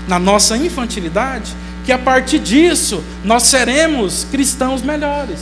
[0.07, 1.53] na nossa infantilidade,
[1.89, 5.39] que a partir disso nós seremos cristãos melhores,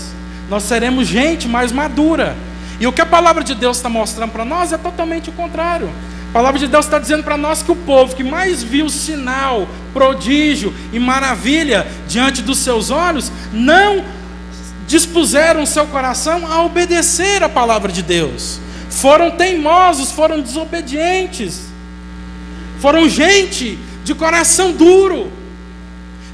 [0.49, 2.37] nós seremos gente mais madura.
[2.79, 5.89] E o que a palavra de Deus está mostrando para nós é totalmente o contrário.
[6.29, 9.67] A palavra de Deus está dizendo para nós que o povo que mais viu sinal,
[9.91, 14.05] prodígio e maravilha diante dos seus olhos, não
[14.87, 18.61] dispuseram seu coração a obedecer a palavra de Deus.
[18.89, 21.63] Foram teimosos, foram desobedientes,
[22.79, 25.36] foram gente de coração duro.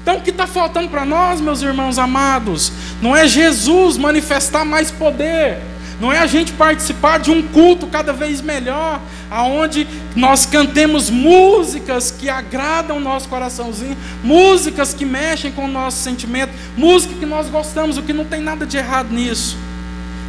[0.04, 4.92] Então o que está faltando para nós, meus irmãos amados, não é Jesus manifestar mais
[4.92, 5.58] poder,
[6.00, 9.00] não é a gente participar de um culto cada vez melhor,
[9.32, 15.98] aonde nós cantemos músicas que agradam o nosso coraçãozinho, músicas que mexem com o nosso
[16.00, 19.56] sentimento, música que nós gostamos, o que não tem nada de errado nisso.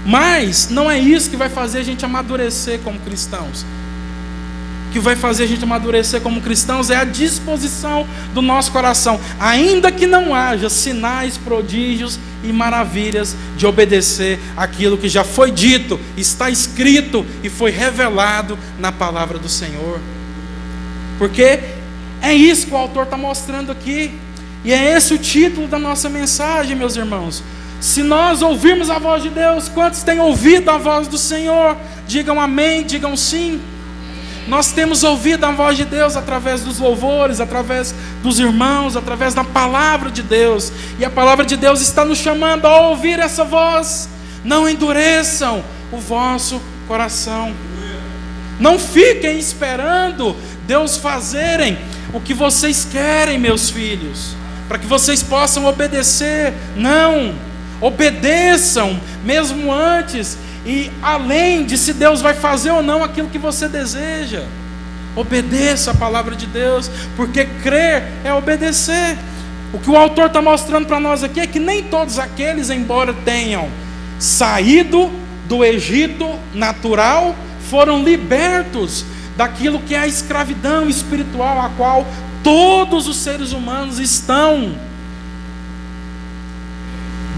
[0.06, 3.66] Mas não é isso que vai fazer a gente amadurecer como cristãos
[4.94, 9.90] que vai fazer a gente amadurecer como cristãos é a disposição do nosso coração, ainda
[9.90, 16.48] que não haja sinais, prodígios e maravilhas de obedecer aquilo que já foi dito, está
[16.48, 19.98] escrito e foi revelado na palavra do Senhor.
[21.18, 21.58] Porque
[22.22, 24.12] é isso que o autor está mostrando aqui,
[24.64, 27.42] e é esse o título da nossa mensagem, meus irmãos.
[27.80, 31.76] Se nós ouvirmos a voz de Deus, quantos têm ouvido a voz do Senhor?
[32.06, 33.60] Digam amém, digam sim.
[34.46, 39.42] Nós temos ouvido a voz de Deus através dos louvores, através dos irmãos, através da
[39.42, 40.70] palavra de Deus.
[40.98, 44.08] E a palavra de Deus está nos chamando a ouvir essa voz.
[44.44, 47.54] Não endureçam o vosso coração.
[48.60, 50.36] Não fiquem esperando
[50.66, 51.78] Deus fazerem
[52.12, 54.36] o que vocês querem, meus filhos,
[54.68, 56.52] para que vocês possam obedecer.
[56.76, 57.34] Não,
[57.80, 63.68] obedeçam mesmo antes e além de se Deus vai fazer ou não aquilo que você
[63.68, 64.44] deseja.
[65.14, 69.16] Obedeça a palavra de Deus, porque crer é obedecer.
[69.72, 73.12] O que o autor está mostrando para nós aqui é que nem todos aqueles, embora
[73.24, 73.68] tenham
[74.18, 75.10] saído
[75.46, 77.34] do Egito natural,
[77.68, 79.04] foram libertos
[79.36, 82.06] daquilo que é a escravidão espiritual a qual
[82.42, 84.76] todos os seres humanos estão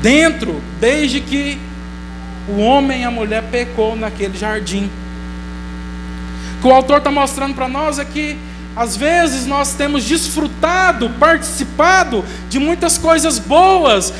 [0.03, 1.59] dentro, desde que
[2.49, 4.91] o homem e a mulher pecou naquele jardim.
[6.59, 8.37] O que o autor está mostrando para nós é que
[8.77, 14.13] às vezes nós temos desfrutado, participado de muitas coisas boas,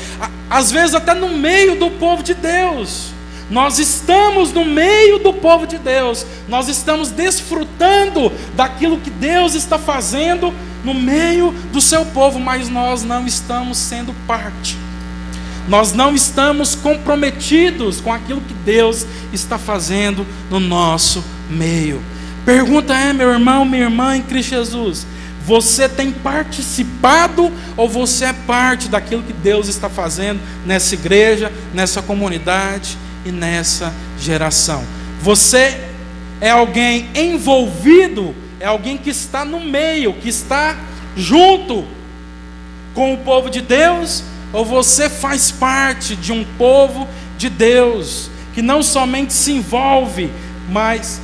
[0.49, 3.11] às vezes até no meio do povo de Deus.
[3.49, 9.77] Nós estamos no meio do povo de Deus, nós estamos desfrutando daquilo que Deus está
[9.77, 10.53] fazendo
[10.83, 14.86] no meio do seu povo, mas nós não estamos sendo parte.
[15.67, 22.01] Nós não estamos comprometidos com aquilo que Deus está fazendo no nosso meio.
[22.45, 25.05] Pergunta é, meu irmão, minha irmã em Cristo Jesus:
[25.45, 32.01] você tem participado ou você é parte daquilo que Deus está fazendo nessa igreja, nessa
[32.01, 34.83] comunidade e nessa geração?
[35.21, 35.81] Você
[36.39, 40.77] é alguém envolvido, é alguém que está no meio, que está
[41.17, 41.85] junto
[42.93, 44.23] com o povo de Deus
[44.53, 50.31] ou você faz parte de um povo de Deus, que não somente se envolve,
[50.69, 51.21] mas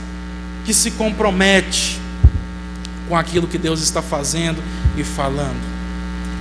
[0.65, 1.99] que se compromete
[3.07, 4.61] com aquilo que Deus está fazendo
[4.97, 5.73] e falando.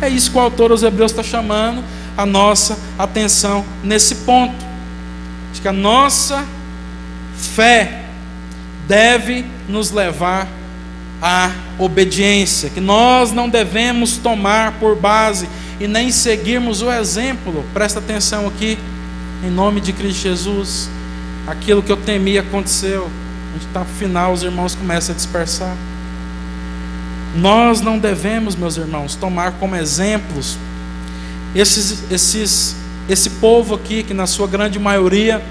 [0.01, 1.83] É isso que o autor dos Hebreus está chamando
[2.17, 4.73] a nossa atenção nesse ponto.
[5.53, 6.45] De que a nossa
[7.37, 8.03] fé
[8.87, 10.49] deve nos levar
[11.23, 15.49] à obediência, que nós não devemos tomar por base
[15.79, 18.77] e nem seguirmos o exemplo, presta atenção aqui,
[19.47, 20.91] em nome de Cristo Jesus,
[21.47, 23.09] aquilo que eu temia aconteceu.
[23.51, 25.77] A gente está no final, os irmãos começam a dispersar.
[27.37, 30.59] Nós não devemos, meus irmãos, tomar como exemplos
[31.55, 32.77] esses, esses,
[33.09, 35.43] esse povo aqui, que na sua grande maioria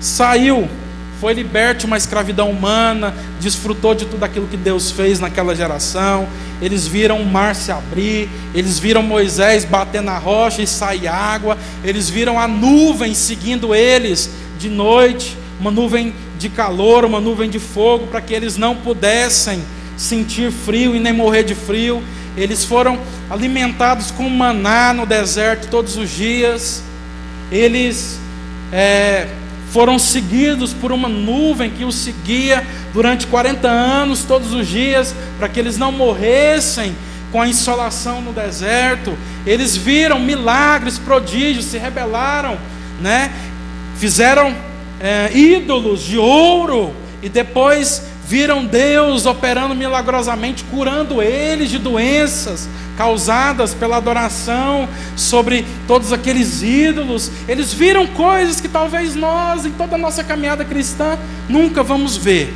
[0.00, 0.68] saiu,
[1.20, 6.28] foi liberto de uma escravidão humana, desfrutou de tudo aquilo que Deus fez naquela geração.
[6.60, 11.56] Eles viram o mar se abrir, eles viram Moisés bater na rocha e sair água,
[11.82, 17.58] eles viram a nuvem seguindo eles de noite, uma nuvem de calor, uma nuvem de
[17.58, 19.62] fogo, para que eles não pudessem
[19.96, 22.02] sentir frio e nem morrer de frio.
[22.36, 22.98] Eles foram
[23.30, 26.82] alimentados com maná no deserto todos os dias.
[27.50, 28.18] Eles
[28.72, 29.26] é,
[29.70, 35.48] foram seguidos por uma nuvem que os seguia durante 40 anos, todos os dias, para
[35.48, 36.94] que eles não morressem
[37.32, 39.16] com a insolação no deserto.
[39.44, 42.56] Eles viram milagres, prodígios, se rebelaram,
[43.00, 43.30] né?
[43.96, 44.54] fizeram
[45.00, 53.74] é, ídolos de ouro e depois viram Deus operando milagrosamente, curando eles de doenças causadas
[53.74, 57.30] pela adoração sobre todos aqueles ídolos.
[57.46, 61.18] Eles viram coisas que talvez nós, em toda a nossa caminhada cristã,
[61.48, 62.52] nunca vamos ver.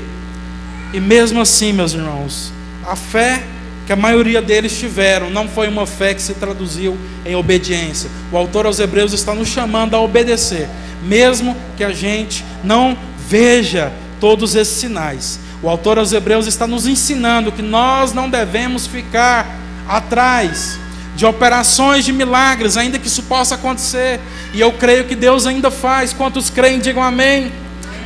[0.93, 2.53] E mesmo assim, meus irmãos,
[2.85, 3.45] a fé
[3.87, 8.11] que a maioria deles tiveram não foi uma fé que se traduziu em obediência.
[8.33, 10.68] O autor aos Hebreus está nos chamando a obedecer,
[11.03, 12.97] mesmo que a gente não
[13.29, 15.39] veja todos esses sinais.
[15.63, 19.47] O autor aos Hebreus está nos ensinando que nós não devemos ficar
[19.87, 20.79] atrás
[21.15, 24.19] de operações de milagres, ainda que isso possa acontecer.
[24.55, 26.15] E eu creio que Deus ainda faz.
[26.15, 27.53] Quantos creem, digam amém.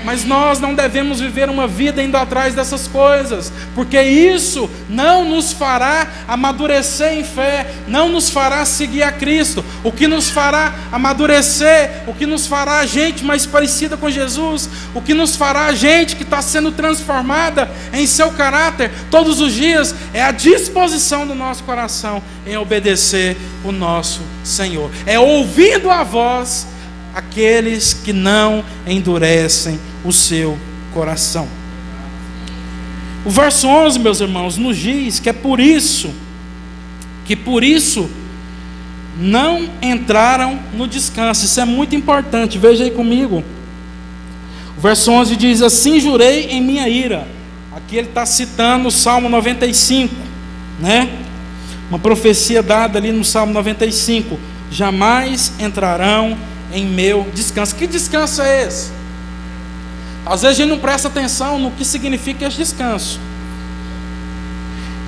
[0.05, 5.53] Mas nós não devemos viver uma vida indo atrás dessas coisas, porque isso não nos
[5.53, 9.65] fará amadurecer em fé, não nos fará seguir a Cristo.
[9.83, 14.69] O que nos fará amadurecer, o que nos fará a gente mais parecida com Jesus,
[14.95, 19.53] o que nos fará a gente que está sendo transformada em seu caráter todos os
[19.55, 26.03] dias, é a disposição do nosso coração em obedecer o nosso Senhor, é ouvindo a
[26.03, 26.67] voz
[27.15, 30.59] aqueles que não endurecem o seu
[30.93, 31.47] coração.
[33.25, 36.13] O verso 11, meus irmãos, nos diz que é por isso,
[37.25, 38.11] que por isso
[39.19, 41.45] não entraram no descanso.
[41.45, 43.43] Isso é muito importante, veja aí comigo.
[44.77, 47.27] O verso 11 diz: Assim jurei em minha ira.
[47.75, 50.15] Aqui ele está citando o Salmo 95,
[50.81, 51.09] né?
[51.89, 54.39] Uma profecia dada ali no Salmo 95:
[54.71, 56.37] Jamais entrarão
[56.73, 57.75] em meu descanso.
[57.75, 58.91] Que descanso é esse?
[60.27, 63.21] Às vezes a gente não presta atenção no que significa esse descanso.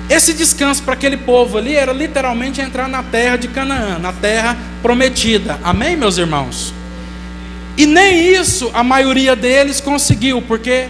[0.09, 4.57] Esse descanso para aquele povo ali era literalmente entrar na terra de Canaã, na terra
[4.81, 5.59] prometida.
[5.63, 6.73] Amém, meus irmãos?
[7.77, 10.87] E nem isso a maioria deles conseguiu, porque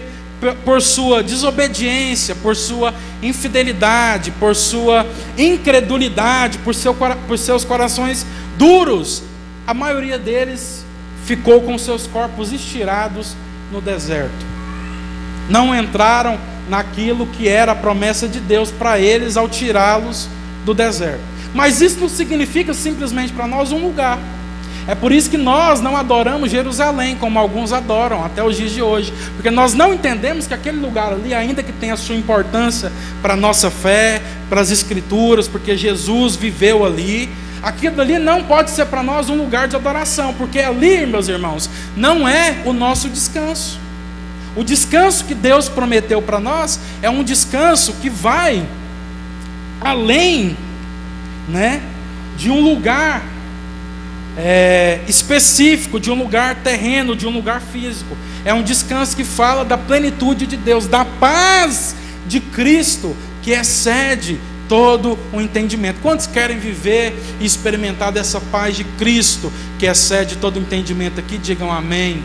[0.64, 5.04] por sua desobediência, por sua infidelidade, por sua
[5.36, 8.24] incredulidade, por, seu, por seus corações
[8.56, 9.22] duros,
[9.68, 10.82] a maioria deles
[11.26, 13.36] ficou com seus corpos estirados
[13.70, 14.46] no deserto.
[15.50, 16.38] Não entraram
[16.70, 20.26] naquilo que era a promessa de Deus para eles ao tirá-los
[20.64, 21.20] do deserto.
[21.54, 24.18] Mas isso não significa simplesmente para nós um lugar.
[24.86, 28.80] É por isso que nós não adoramos Jerusalém, como alguns adoram até os dias de
[28.80, 32.90] hoje, porque nós não entendemos que aquele lugar ali, ainda que tenha sua importância
[33.20, 37.28] para a nossa fé, para as Escrituras, porque Jesus viveu ali,
[37.62, 41.68] Aquilo ali não pode ser para nós um lugar de adoração, porque ali, meus irmãos,
[41.96, 43.80] não é o nosso descanso.
[44.56, 48.66] O descanso que Deus prometeu para nós é um descanso que vai
[49.80, 50.56] além,
[51.48, 51.80] né,
[52.36, 53.22] de um lugar
[54.36, 58.16] é, específico, de um lugar terreno, de um lugar físico.
[58.44, 61.96] É um descanso que fala da plenitude de Deus, da paz
[62.26, 66.00] de Cristo, que excede todo o entendimento.
[66.00, 71.38] Quantos querem viver e experimentar dessa paz de Cristo que excede todo o entendimento aqui?
[71.38, 72.22] Digam amém.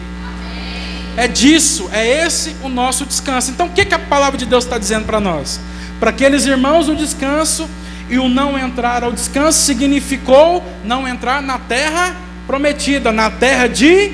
[1.15, 3.51] É disso, é esse o nosso descanso.
[3.51, 5.59] Então, o que, que a palavra de Deus está dizendo para nós?
[5.99, 7.69] Para aqueles irmãos, o descanso
[8.09, 12.15] e o não entrar ao descanso significou não entrar na terra
[12.45, 14.11] prometida, na terra de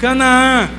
[0.00, 0.70] Canaã.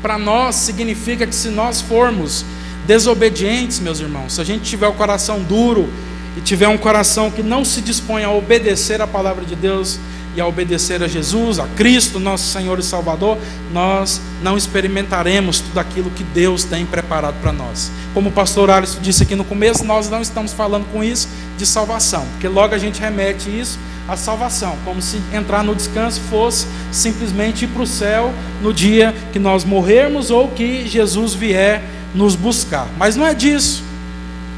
[0.00, 2.44] Para nós, significa que se nós formos
[2.90, 5.88] desobedientes, meus irmãos, se a gente tiver o coração duro
[6.36, 10.00] e tiver um coração que não se dispõe a obedecer a palavra de Deus,
[10.34, 13.36] e a obedecer a Jesus, a Cristo, nosso Senhor e Salvador,
[13.72, 17.90] nós não experimentaremos tudo aquilo que Deus tem preparado para nós.
[18.14, 21.28] Como o pastor Alisson disse aqui no começo, nós não estamos falando com isso
[21.58, 23.76] de salvação, porque logo a gente remete isso
[24.06, 28.32] à salvação, como se entrar no descanso fosse simplesmente ir para o céu
[28.62, 31.82] no dia que nós morrermos ou que Jesus vier
[32.14, 32.86] nos buscar.
[32.98, 33.82] Mas não é disso.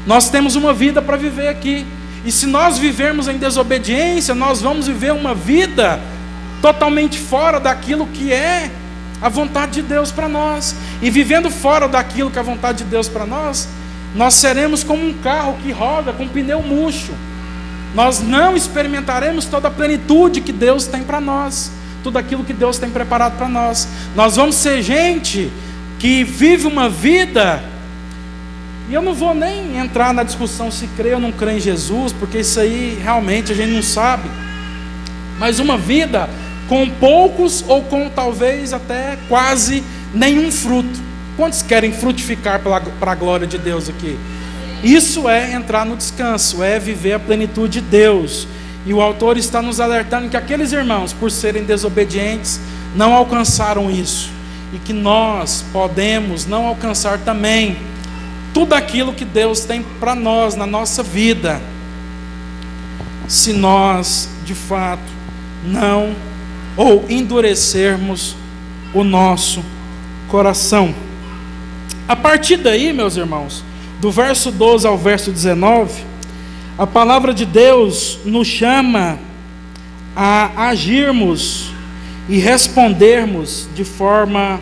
[0.05, 1.85] Nós temos uma vida para viver aqui.
[2.25, 5.99] E se nós vivermos em desobediência, nós vamos viver uma vida
[6.61, 8.71] totalmente fora daquilo que é
[9.21, 10.75] a vontade de Deus para nós.
[11.01, 13.67] E vivendo fora daquilo que é a vontade de Deus para nós,
[14.15, 17.13] nós seremos como um carro que roda com pneu murcho.
[17.93, 21.71] Nós não experimentaremos toda a plenitude que Deus tem para nós,
[22.03, 23.87] tudo aquilo que Deus tem preparado para nós.
[24.15, 25.51] Nós vamos ser gente
[26.03, 27.63] que vive uma vida
[28.89, 32.11] e eu não vou nem entrar na discussão se crê ou não crê em Jesus,
[32.11, 34.29] porque isso aí realmente a gente não sabe.
[35.39, 36.29] Mas uma vida
[36.67, 39.81] com poucos ou com talvez até quase
[40.13, 40.99] nenhum fruto.
[41.37, 44.19] Quantos querem frutificar para a glória de Deus aqui?
[44.83, 48.45] Isso é entrar no descanso, é viver a plenitude de Deus.
[48.85, 52.59] E o autor está nos alertando que aqueles irmãos, por serem desobedientes,
[52.93, 54.32] não alcançaram isso.
[54.73, 57.77] E que nós podemos não alcançar também
[58.53, 61.61] tudo aquilo que Deus tem para nós na nossa vida,
[63.27, 65.01] se nós de fato
[65.63, 66.13] não
[66.75, 68.35] ou endurecermos
[68.93, 69.63] o nosso
[70.27, 70.93] coração.
[72.07, 73.63] A partir daí, meus irmãos,
[73.99, 76.03] do verso 12 ao verso 19,
[76.77, 79.17] a palavra de Deus nos chama
[80.15, 81.72] a agirmos
[82.27, 84.59] e respondermos de forma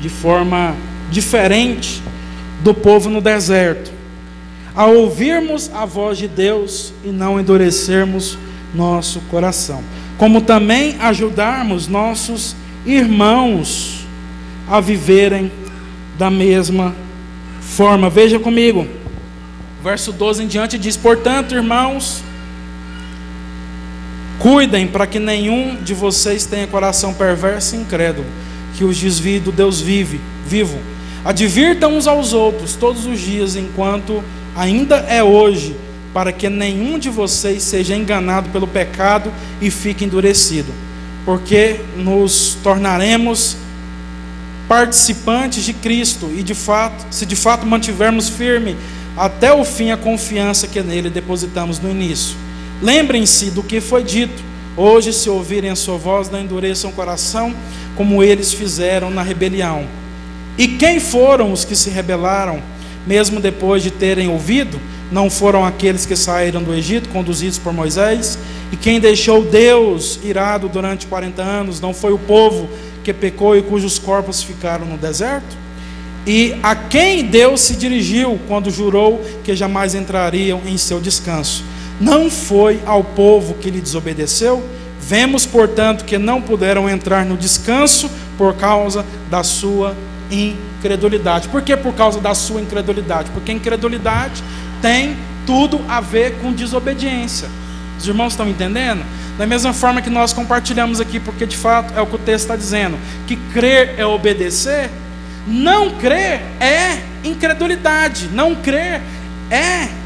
[0.00, 0.74] de forma
[1.12, 2.02] diferente
[2.60, 3.92] do povo no deserto,
[4.74, 8.36] a ouvirmos a voz de Deus e não endurecermos
[8.74, 9.82] nosso coração,
[10.18, 14.04] como também ajudarmos nossos irmãos
[14.68, 15.52] a viverem
[16.18, 16.94] da mesma
[17.60, 18.10] forma.
[18.10, 18.86] Veja comigo,
[19.82, 22.22] verso 12 em diante diz: Portanto, irmãos,
[24.38, 28.26] cuidem para que nenhum de vocês tenha coração perverso e incrédulo,
[28.74, 30.78] que os desvie do Deus vive, vivo
[31.24, 34.22] Advirtam uns aos outros todos os dias, enquanto
[34.56, 35.76] ainda é hoje,
[36.12, 40.72] para que nenhum de vocês seja enganado pelo pecado e fique endurecido,
[41.24, 43.56] porque nos tornaremos
[44.66, 48.76] participantes de Cristo e de fato, se de fato mantivermos firme
[49.16, 52.36] até o fim a confiança que nele depositamos no início.
[52.82, 54.42] Lembrem-se do que foi dito.
[54.76, 57.54] Hoje, se ouvirem a sua voz, não endureçam o coração,
[57.96, 59.86] como eles fizeram na rebelião.
[60.58, 62.60] E quem foram os que se rebelaram,
[63.06, 64.80] mesmo depois de terem ouvido?
[65.12, 68.36] Não foram aqueles que saíram do Egito, conduzidos por Moisés?
[68.72, 72.68] E quem deixou Deus irado durante 40 anos, não foi o povo
[73.04, 75.56] que pecou e cujos corpos ficaram no deserto?
[76.26, 81.62] E a quem Deus se dirigiu quando jurou que jamais entrariam em seu descanso?
[82.02, 84.60] Não foi ao povo que lhe desobedeceu?
[85.00, 89.96] Vemos, portanto, que não puderam entrar no descanso por causa da sua
[90.28, 91.46] incredulidade.
[91.48, 93.30] Por que por causa da sua incredulidade?
[93.30, 94.42] Porque incredulidade
[94.80, 97.48] tem tudo a ver com desobediência.
[97.96, 99.04] Os irmãos estão entendendo?
[99.38, 102.46] Da mesma forma que nós compartilhamos aqui, porque de fato é o que o texto
[102.46, 102.98] está dizendo,
[103.28, 104.90] que crer é obedecer,
[105.46, 109.00] não crer é incredulidade, não crer
[109.48, 110.01] é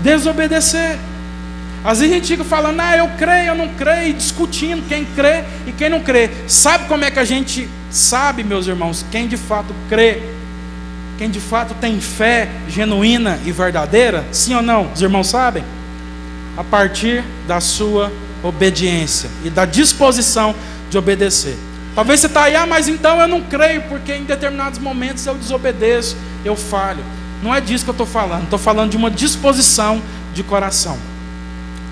[0.00, 0.98] desobedecer.
[1.84, 5.44] Às vezes a gente fica falando, ah, eu creio, eu não creio, discutindo quem crê
[5.66, 6.30] e quem não crê.
[6.46, 10.22] Sabe como é que a gente sabe, meus irmãos, quem de fato crê,
[11.16, 14.24] quem de fato tem fé genuína e verdadeira?
[14.32, 14.92] Sim ou não?
[14.92, 15.64] Os irmãos sabem?
[16.56, 20.54] A partir da sua obediência e da disposição
[20.90, 21.56] de obedecer.
[21.94, 25.34] Talvez você está aí, ah, mas então eu não creio, porque em determinados momentos eu
[25.34, 27.02] desobedeço, eu falho.
[27.42, 30.02] Não é disso que eu estou falando, estou falando de uma disposição
[30.34, 30.98] de coração.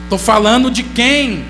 [0.05, 1.45] Estou falando de quem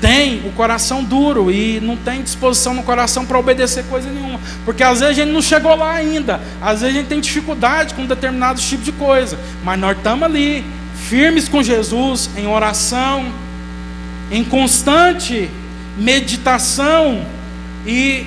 [0.00, 4.40] tem o coração duro e não tem disposição no coração para obedecer coisa nenhuma.
[4.64, 6.40] Porque às vezes a gente não chegou lá ainda.
[6.60, 9.38] Às vezes a gente tem dificuldade com determinados tipos de coisa.
[9.64, 10.64] Mas nós estamos ali,
[11.08, 13.32] firmes com Jesus, em oração,
[14.30, 15.48] em constante
[15.96, 17.24] meditação
[17.86, 18.26] e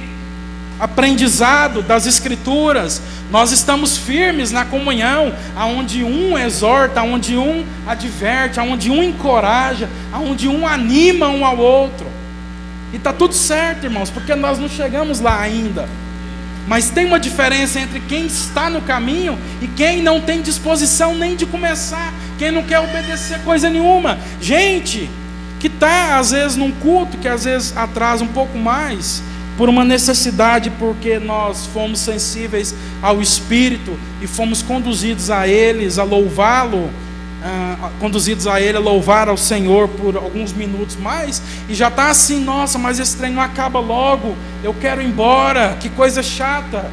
[0.80, 3.02] aprendizado das Escrituras,
[3.32, 10.48] nós estamos firmes na comunhão, aonde um exorta, aonde um adverte, aonde um encoraja, aonde
[10.48, 12.08] um anima um ao outro.
[12.94, 15.88] E está tudo certo, irmãos, porque nós não chegamos lá ainda.
[16.68, 21.36] Mas tem uma diferença entre quem está no caminho e quem não tem disposição nem
[21.36, 24.18] de começar, Quem não quer obedecer coisa nenhuma?
[24.42, 25.10] Gente
[25.60, 29.24] que está às vezes num culto que às vezes atrasa um pouco mais
[29.58, 36.04] por uma necessidade, porque nós fomos sensíveis ao Espírito e fomos conduzidos a eles, a
[36.04, 36.78] louvá-lo,
[37.46, 42.10] uh, conduzidos a Ele a louvar ao Senhor por alguns minutos mais, e já está
[42.10, 46.90] assim, nossa, mas esse trem acaba logo, eu quero ir embora, que coisa chata.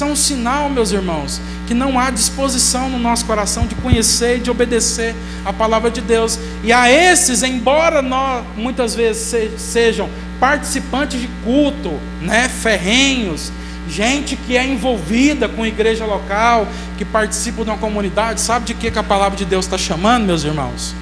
[0.00, 4.40] É um sinal, meus irmãos, que não há disposição no nosso coração de conhecer e
[4.40, 5.14] de obedecer
[5.44, 6.38] a palavra de Deus.
[6.62, 10.08] E a esses, embora nós muitas vezes sejam
[10.38, 13.50] participantes de culto, né, ferrenhos,
[13.88, 18.90] gente que é envolvida com igreja local, que participa de uma comunidade, sabe de que,
[18.90, 20.94] que a palavra de Deus está chamando, meus irmãos?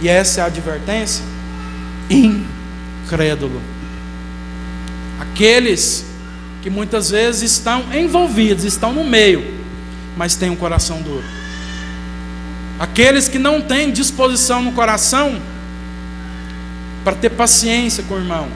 [0.00, 1.24] E essa é a advertência?
[2.08, 3.60] Incrédulo.
[5.20, 6.09] Aqueles
[6.62, 9.42] que muitas vezes estão envolvidos, estão no meio,
[10.16, 11.24] mas têm um coração duro.
[12.78, 15.40] Aqueles que não têm disposição no coração
[17.04, 18.48] para ter paciência com o irmão,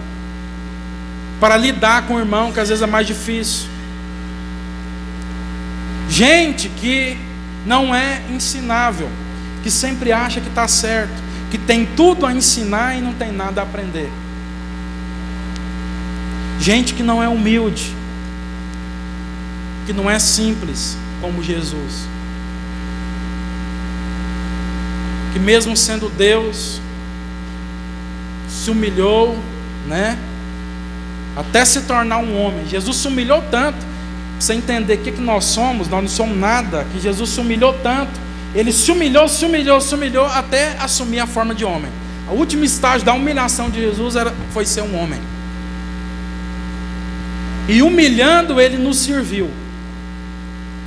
[1.40, 3.68] para lidar com o irmão, que às vezes é mais difícil.
[6.08, 7.16] Gente que
[7.66, 9.08] não é ensinável,
[9.62, 11.14] que sempre acha que está certo,
[11.50, 14.10] que tem tudo a ensinar e não tem nada a aprender.
[16.58, 17.94] Gente que não é humilde,
[19.86, 22.06] que não é simples como Jesus.
[25.32, 26.80] Que mesmo sendo Deus,
[28.48, 29.36] se humilhou,
[29.86, 30.16] né?
[31.36, 32.66] Até se tornar um homem.
[32.66, 36.36] Jesus se humilhou tanto, para você entender o que, que nós somos, nós não somos
[36.36, 38.24] nada, que Jesus se humilhou tanto.
[38.54, 41.90] Ele se humilhou, se humilhou, se humilhou até assumir a forma de homem.
[42.30, 45.20] O último estágio da humilhação de Jesus era, foi ser um homem.
[47.68, 49.50] E humilhando, ele nos serviu.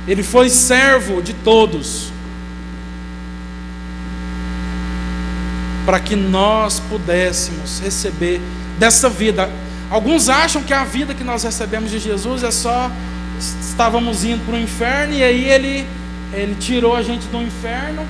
[0.06, 2.10] Ele foi servo de todos.
[5.84, 8.40] Para que nós pudéssemos receber
[8.78, 9.50] dessa vida.
[9.90, 12.90] Alguns acham que a vida que nós recebemos de Jesus é só
[13.60, 15.86] estávamos indo para o inferno e aí ele,
[16.32, 18.04] ele tirou a gente do inferno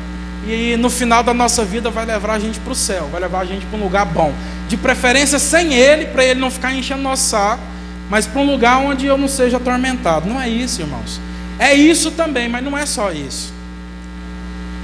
[0.47, 3.41] e no final da nossa vida vai levar a gente para o céu, vai levar
[3.41, 4.33] a gente para um lugar bom.
[4.69, 7.63] De preferência sem ele, para ele não ficar enchendo nosso saco
[8.11, 10.29] mas para um lugar onde eu não seja atormentado.
[10.29, 11.21] Não é isso, irmãos.
[11.59, 13.53] É isso também, mas não é só isso.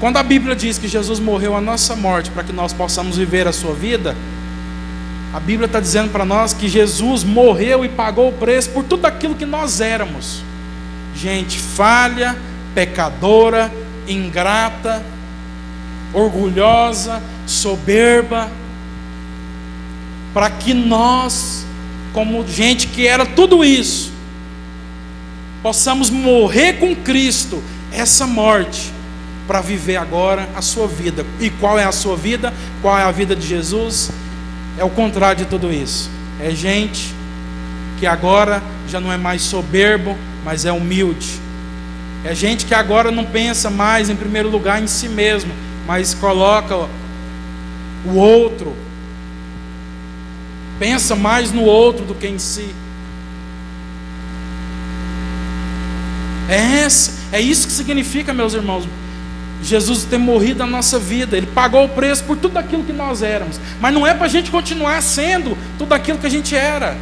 [0.00, 3.46] Quando a Bíblia diz que Jesus morreu a nossa morte para que nós possamos viver
[3.46, 4.14] a sua vida,
[5.32, 9.06] a Bíblia está dizendo para nós que Jesus morreu e pagou o preço por tudo
[9.06, 10.42] aquilo que nós éramos.
[11.14, 12.36] Gente falha,
[12.74, 13.72] pecadora,
[14.06, 15.02] ingrata,
[16.12, 18.50] orgulhosa, soberba,
[20.32, 21.64] para que nós
[22.14, 24.12] como gente que era tudo isso,
[25.62, 27.60] possamos morrer com Cristo,
[27.92, 28.92] essa morte,
[29.48, 31.26] para viver agora a sua vida.
[31.40, 32.54] E qual é a sua vida?
[32.80, 34.10] Qual é a vida de Jesus?
[34.78, 36.08] É o contrário de tudo isso.
[36.40, 37.12] É gente
[37.98, 41.40] que agora já não é mais soberbo, mas é humilde.
[42.24, 45.52] É gente que agora não pensa mais em primeiro lugar em si mesmo,
[45.86, 46.88] mas coloca
[48.06, 48.74] o outro
[50.84, 52.74] pensa mais no outro do que em si.
[56.46, 58.86] É, essa, é isso que significa, meus irmãos,
[59.62, 63.22] Jesus ter morrido na nossa vida, Ele pagou o preço por tudo aquilo que nós
[63.22, 66.98] éramos, mas não é para a gente continuar sendo tudo aquilo que a gente era.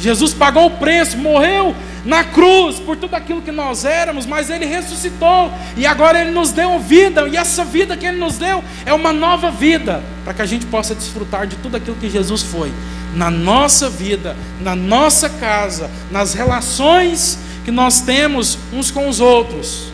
[0.00, 4.64] Jesus pagou o preço, morreu na cruz por tudo aquilo que nós éramos, mas Ele
[4.64, 8.92] ressuscitou e agora Ele nos deu vida, e essa vida que Ele nos deu é
[8.92, 12.72] uma nova vida, para que a gente possa desfrutar de tudo aquilo que Jesus foi
[13.14, 19.88] na nossa vida, na nossa casa, nas relações que nós temos uns com os outros.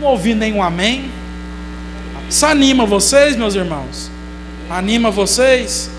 [0.00, 1.10] Não ouvi nenhum amém?
[2.28, 4.10] Isso anima vocês, meus irmãos?
[4.70, 5.90] Anima vocês?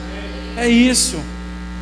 [0.58, 1.20] É isso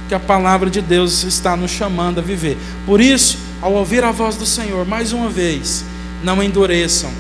[0.10, 2.58] que a palavra de Deus está nos chamando a viver.
[2.86, 5.86] Por isso, ao ouvir a voz do Senhor, mais uma vez,
[6.24, 7.12] não endureçam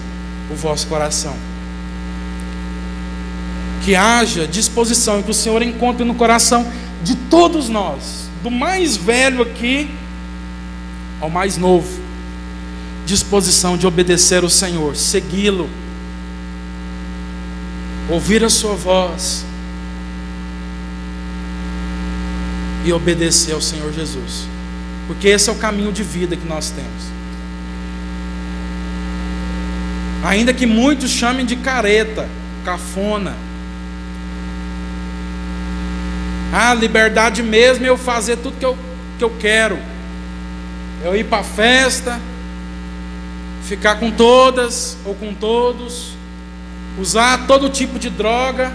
[0.49, 1.35] o vosso coração.
[3.85, 6.65] Que haja disposição e que o Senhor encontre no coração
[7.03, 9.89] de todos nós, do mais velho aqui
[11.19, 12.01] ao mais novo,
[13.05, 15.69] disposição de obedecer o Senhor, segui-lo,
[18.09, 19.45] ouvir a Sua voz
[22.83, 24.47] e obedecer ao Senhor Jesus,
[25.11, 27.03] porque esse é o caminho de vida que nós temos.
[30.23, 32.29] Ainda que muitos chamem de careta,
[32.63, 33.35] cafona,
[36.53, 38.77] Ah, liberdade mesmo é eu fazer tudo que eu,
[39.17, 39.79] que eu quero.
[41.03, 42.19] Eu ir para festa,
[43.63, 46.11] ficar com todas ou com todos,
[46.99, 48.71] usar todo tipo de droga.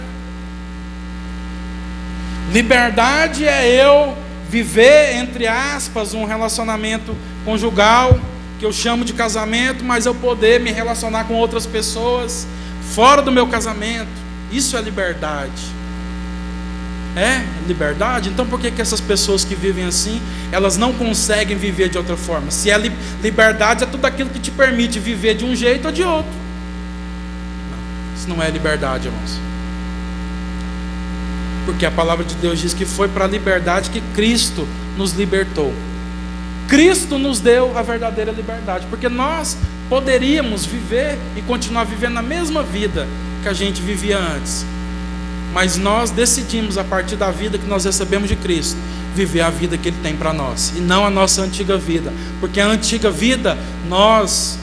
[2.51, 4.17] Liberdade é eu
[4.49, 8.19] viver, entre aspas, um relacionamento conjugal,
[8.59, 12.47] que eu chamo de casamento, mas eu poder me relacionar com outras pessoas
[12.93, 14.09] fora do meu casamento.
[14.51, 15.77] Isso é liberdade.
[17.15, 18.29] É liberdade?
[18.29, 20.21] Então por que, que essas pessoas que vivem assim,
[20.51, 22.51] elas não conseguem viver de outra forma?
[22.51, 22.91] Se é li
[23.23, 26.31] liberdade, é tudo aquilo que te permite viver de um jeito ou de outro.
[27.71, 29.46] Não, isso não é liberdade, irmãos.
[31.67, 34.65] Porque a palavra de Deus diz que foi para a liberdade que Cristo
[34.97, 35.73] nos libertou.
[36.69, 39.57] Cristo nos deu a verdadeira liberdade, porque nós
[39.89, 43.05] poderíamos viver e continuar vivendo a mesma vida
[43.43, 44.65] que a gente vivia antes.
[45.53, 48.77] Mas nós decidimos, a partir da vida que nós recebemos de Cristo,
[49.13, 52.61] viver a vida que Ele tem para nós, e não a nossa antiga vida, porque
[52.61, 53.57] a antiga vida
[53.89, 54.57] nós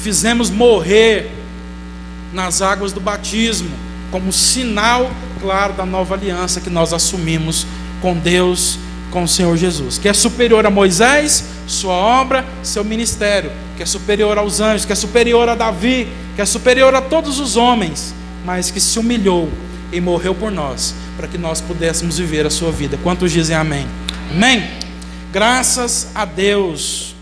[0.00, 1.30] fizemos morrer
[2.32, 3.84] nas águas do batismo,
[4.14, 5.10] como sinal
[5.40, 7.66] claro da nova aliança que nós assumimos
[8.00, 8.78] com Deus,
[9.10, 13.86] com o Senhor Jesus, que é superior a Moisés, sua obra, seu ministério, que é
[13.86, 16.06] superior aos anjos, que é superior a Davi,
[16.36, 19.50] que é superior a todos os homens, mas que se humilhou
[19.90, 22.96] e morreu por nós, para que nós pudéssemos viver a sua vida.
[23.02, 23.84] Quantos dizem amém?
[24.30, 24.62] Amém?
[25.32, 27.13] Graças a Deus.